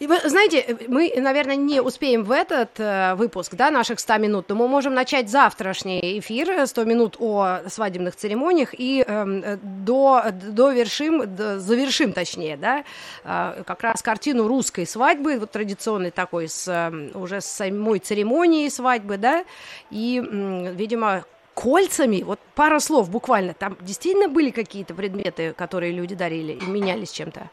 И 0.00 0.06
вы 0.06 0.18
знаете, 0.24 0.78
мы, 0.88 1.12
наверное, 1.14 1.56
не 1.56 1.82
успеем 1.82 2.24
в 2.24 2.32
этот 2.32 2.80
э, 2.80 3.14
выпуск, 3.16 3.54
да, 3.54 3.70
наших 3.70 4.00
100 4.00 4.16
минут, 4.16 4.48
но 4.48 4.54
мы 4.54 4.66
можем 4.66 4.94
начать 4.94 5.28
завтрашний 5.28 6.18
эфир, 6.18 6.66
100 6.66 6.84
минут 6.84 7.16
о 7.18 7.58
свадебных 7.68 8.16
церемониях, 8.16 8.70
и 8.72 9.04
эм, 9.06 9.42
э, 9.44 9.58
до, 9.62 10.22
довершим, 10.32 11.36
до, 11.36 11.60
завершим, 11.60 12.14
точнее, 12.14 12.56
да, 12.56 12.84
э, 13.24 13.62
как 13.66 13.82
раз 13.82 14.00
картину 14.00 14.48
русской 14.48 14.86
свадьбы, 14.86 15.38
вот 15.38 15.50
традиционной 15.50 16.10
такой, 16.10 16.48
с, 16.48 16.66
э, 16.66 17.10
уже 17.12 17.42
с 17.42 17.46
самой 17.46 17.98
церемонией 17.98 18.70
свадьбы, 18.70 19.18
да, 19.18 19.44
и, 19.90 20.18
э, 20.18 20.72
видимо, 20.72 21.26
кольцами, 21.52 22.22
вот 22.22 22.40
пара 22.54 22.78
слов 22.78 23.10
буквально, 23.10 23.52
там 23.52 23.76
действительно 23.82 24.28
были 24.28 24.48
какие-то 24.48 24.94
предметы, 24.94 25.52
которые 25.52 25.92
люди 25.92 26.14
дарили 26.14 26.52
и 26.52 26.64
менялись 26.64 27.10
чем-то? 27.10 27.50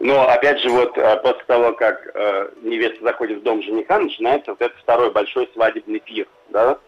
Но 0.00 0.28
опять 0.28 0.60
же, 0.60 0.70
вот 0.70 0.96
э, 0.96 1.16
после 1.22 1.42
того, 1.46 1.72
как 1.72 2.10
э, 2.14 2.50
невеста 2.62 3.02
заходит 3.02 3.38
в 3.38 3.42
дом 3.42 3.62
жениха, 3.62 3.98
начинается 3.98 4.52
вот 4.52 4.62
этот 4.62 4.78
второй 4.78 5.10
большой 5.10 5.50
свадебный 5.54 5.98
пир, 5.98 6.26
да? 6.50 6.78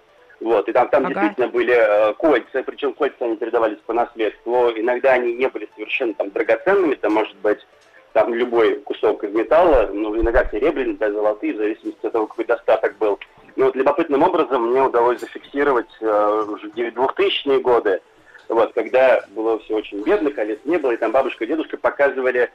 Вот, 0.41 0.69
и 0.69 0.73
там, 0.73 0.89
там 0.89 1.05
ага. 1.05 1.15
действительно 1.15 1.49
были 1.49 1.75
э, 1.75 2.15
кольца, 2.15 2.63
причем 2.63 2.95
кольца 2.95 3.25
они 3.25 3.37
передавались 3.37 3.79
по 3.85 3.93
наследству. 3.93 4.71
Иногда 4.75 5.13
они 5.13 5.35
не 5.35 5.49
были 5.49 5.69
совершенно 5.75 6.15
там 6.15 6.31
драгоценными, 6.31 6.95
это 6.95 7.11
может 7.11 7.37
быть 7.39 7.67
там 8.13 8.33
любой 8.33 8.77
кусок 8.81 9.25
из 9.25 9.33
металла, 9.33 9.91
ну, 9.93 10.19
иногда 10.21 10.49
серебряный, 10.51 10.97
да, 10.97 11.11
золотые, 11.11 11.55
в 11.55 11.59
зависимости 11.59 12.07
от 12.07 12.13
того, 12.13 12.27
какой 12.27 12.45
достаток 12.45 12.97
был. 12.99 13.19
Но 13.57 13.67
вот 13.67 13.77
любопытным 13.77 14.23
образом 14.23 14.71
мне 14.71 14.83
удалось 14.83 15.21
зафиксировать 15.21 15.91
э, 16.01 16.45
уже 16.49 16.69
2000-е 16.69 17.61
годы, 17.61 18.01
вот, 18.49 18.73
когда 18.73 19.25
было 19.31 19.59
все 19.61 19.77
очень 19.77 20.03
бедно, 20.03 20.31
колец 20.31 20.59
не 20.65 20.79
было, 20.79 20.93
и 20.93 20.97
там 20.97 21.13
бабушка 21.13 21.45
и 21.45 21.47
дедушка 21.47 21.77
показывали 21.77 22.51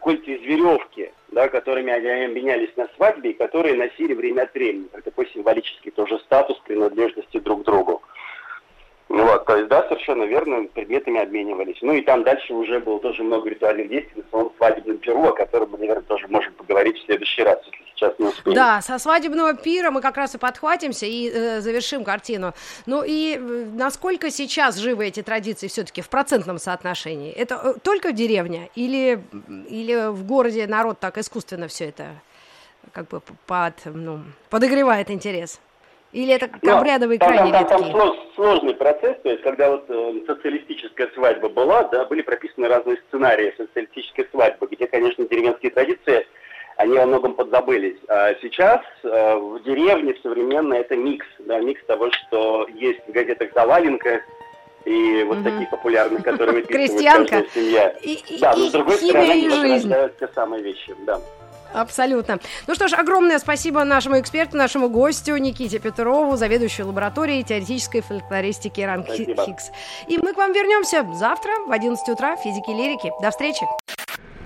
кольца 0.00 0.30
из 0.30 0.40
веревки, 0.42 1.10
да, 1.32 1.48
которыми 1.48 1.92
они 1.92 2.26
обменялись 2.26 2.70
на 2.76 2.88
свадьбе, 2.94 3.30
и 3.30 3.34
которые 3.34 3.74
носили 3.74 4.14
время 4.14 4.42
от 4.42 4.54
времени, 4.54 4.86
как 4.92 5.02
такой 5.02 5.28
символический 5.28 5.90
тоже 5.90 6.18
статус 6.20 6.58
принадлежности 6.60 7.40
друг 7.40 7.62
к 7.62 7.64
другу. 7.64 8.02
Ну 9.08 9.24
вот, 9.24 9.44
то 9.44 9.56
есть, 9.56 9.68
да, 9.68 9.82
совершенно 9.88 10.24
верно, 10.24 10.64
предметами 10.64 11.20
обменивались. 11.20 11.78
Ну 11.82 11.92
и 11.92 12.00
там 12.02 12.22
дальше 12.22 12.54
уже 12.54 12.80
было 12.80 13.00
тоже 13.00 13.22
много 13.22 13.50
ритуальных 13.50 13.88
действий 13.88 14.22
на 14.22 14.30
самом 14.30 14.52
свадебном 14.56 14.98
перу, 14.98 15.24
о 15.24 15.32
котором 15.32 15.70
мы, 15.70 15.78
наверное, 15.78 16.04
тоже 16.04 16.26
можем 16.28 16.54
поговорить 16.54 16.96
в 16.98 17.04
следующий 17.04 17.42
раз, 17.42 17.58
сейчас 18.04 18.18
не 18.18 18.26
успеем. 18.26 18.54
Да, 18.54 18.80
со 18.80 18.98
свадебного 18.98 19.54
пира 19.54 19.90
мы 19.90 20.00
как 20.00 20.16
раз 20.16 20.34
и 20.34 20.38
подхватимся 20.38 21.06
и 21.06 21.30
э, 21.30 21.60
завершим 21.60 22.04
картину. 22.04 22.52
Ну 22.86 23.02
и 23.04 23.36
э, 23.36 23.66
насколько 23.74 24.30
сейчас 24.30 24.76
живы 24.76 25.06
эти 25.06 25.22
традиции 25.22 25.68
все-таки 25.68 26.02
в 26.02 26.08
процентном 26.08 26.58
соотношении? 26.58 27.32
Это 27.32 27.60
э, 27.62 27.74
только 27.82 28.12
деревня 28.12 28.68
или, 28.74 29.22
или 29.68 30.10
в 30.10 30.24
городе 30.24 30.66
народ 30.66 30.98
так 31.00 31.18
искусственно 31.18 31.68
все 31.68 31.88
это 31.88 32.06
как 32.92 33.08
бы 33.08 33.20
под, 33.46 33.74
ну, 33.86 34.20
подогревает 34.50 35.10
интерес? 35.10 35.60
Или 36.14 36.32
это 36.32 36.48
Но 36.62 36.78
обрядовый 36.78 37.18
там, 37.18 37.28
крайне 37.28 37.50
там, 37.50 37.66
там, 37.66 37.92
там 37.92 38.16
сложный 38.36 38.74
процесс, 38.74 39.16
то 39.24 39.30
есть 39.30 39.42
когда 39.42 39.72
вот 39.72 39.84
э, 39.88 40.20
социалистическая 40.28 41.10
свадьба 41.12 41.48
была, 41.48 41.82
да, 41.88 42.04
были 42.04 42.22
прописаны 42.22 42.68
разные 42.68 42.98
сценарии 43.08 43.52
социалистической 43.56 44.28
свадьбы, 44.30 44.68
где, 44.70 44.86
конечно, 44.86 45.26
деревенские 45.26 45.72
традиции, 45.72 46.23
они 46.94 46.98
во 46.98 47.06
многом 47.06 47.34
подзабылись. 47.34 47.96
А 48.08 48.34
сейчас 48.40 48.80
э, 49.02 49.36
в 49.36 49.62
деревне 49.64 50.14
современно 50.22 50.74
это 50.74 50.96
микс, 50.96 51.26
да, 51.40 51.58
микс 51.60 51.82
того, 51.86 52.10
что 52.12 52.66
есть 52.74 53.00
в 53.06 53.12
газетах 53.12 53.52
«Заваленка», 53.54 54.22
и 54.84 55.24
вот 55.24 55.38
угу. 55.38 55.44
такие 55.44 55.66
популярные, 55.68 56.22
которые 56.22 56.60
выписывают 56.60 56.90
Крестьянка. 56.90 57.44
семья. 57.54 57.88
И, 58.02 58.38
да, 58.38 58.54
но 58.54 58.66
с 58.66 58.70
другой 58.70 58.98
стороны, 58.98 59.30
они 59.30 59.48
жизнь. 59.48 59.92
те 60.20 60.28
самые 60.34 60.62
вещи, 60.62 60.94
да. 61.06 61.18
Абсолютно. 61.72 62.38
Ну 62.68 62.74
что 62.74 62.86
ж, 62.86 62.92
огромное 62.92 63.38
спасибо 63.40 63.82
нашему 63.82 64.20
эксперту, 64.20 64.56
нашему 64.56 64.88
гостю 64.88 65.36
Никите 65.36 65.80
Петрову, 65.80 66.36
заведующему 66.36 66.88
лабораторией 66.88 67.42
теоретической 67.42 68.00
фольклористики 68.00 68.80
Ранг 68.80 69.08
Хикс. 69.08 69.70
И 70.06 70.18
мы 70.18 70.34
к 70.34 70.36
вам 70.36 70.52
вернемся 70.52 71.04
завтра 71.14 71.50
в 71.66 71.72
11 71.72 72.08
утра 72.10 72.36
в 72.36 72.40
физике 72.40 72.72
лирики. 72.72 73.10
До 73.20 73.30
встречи. 73.30 73.66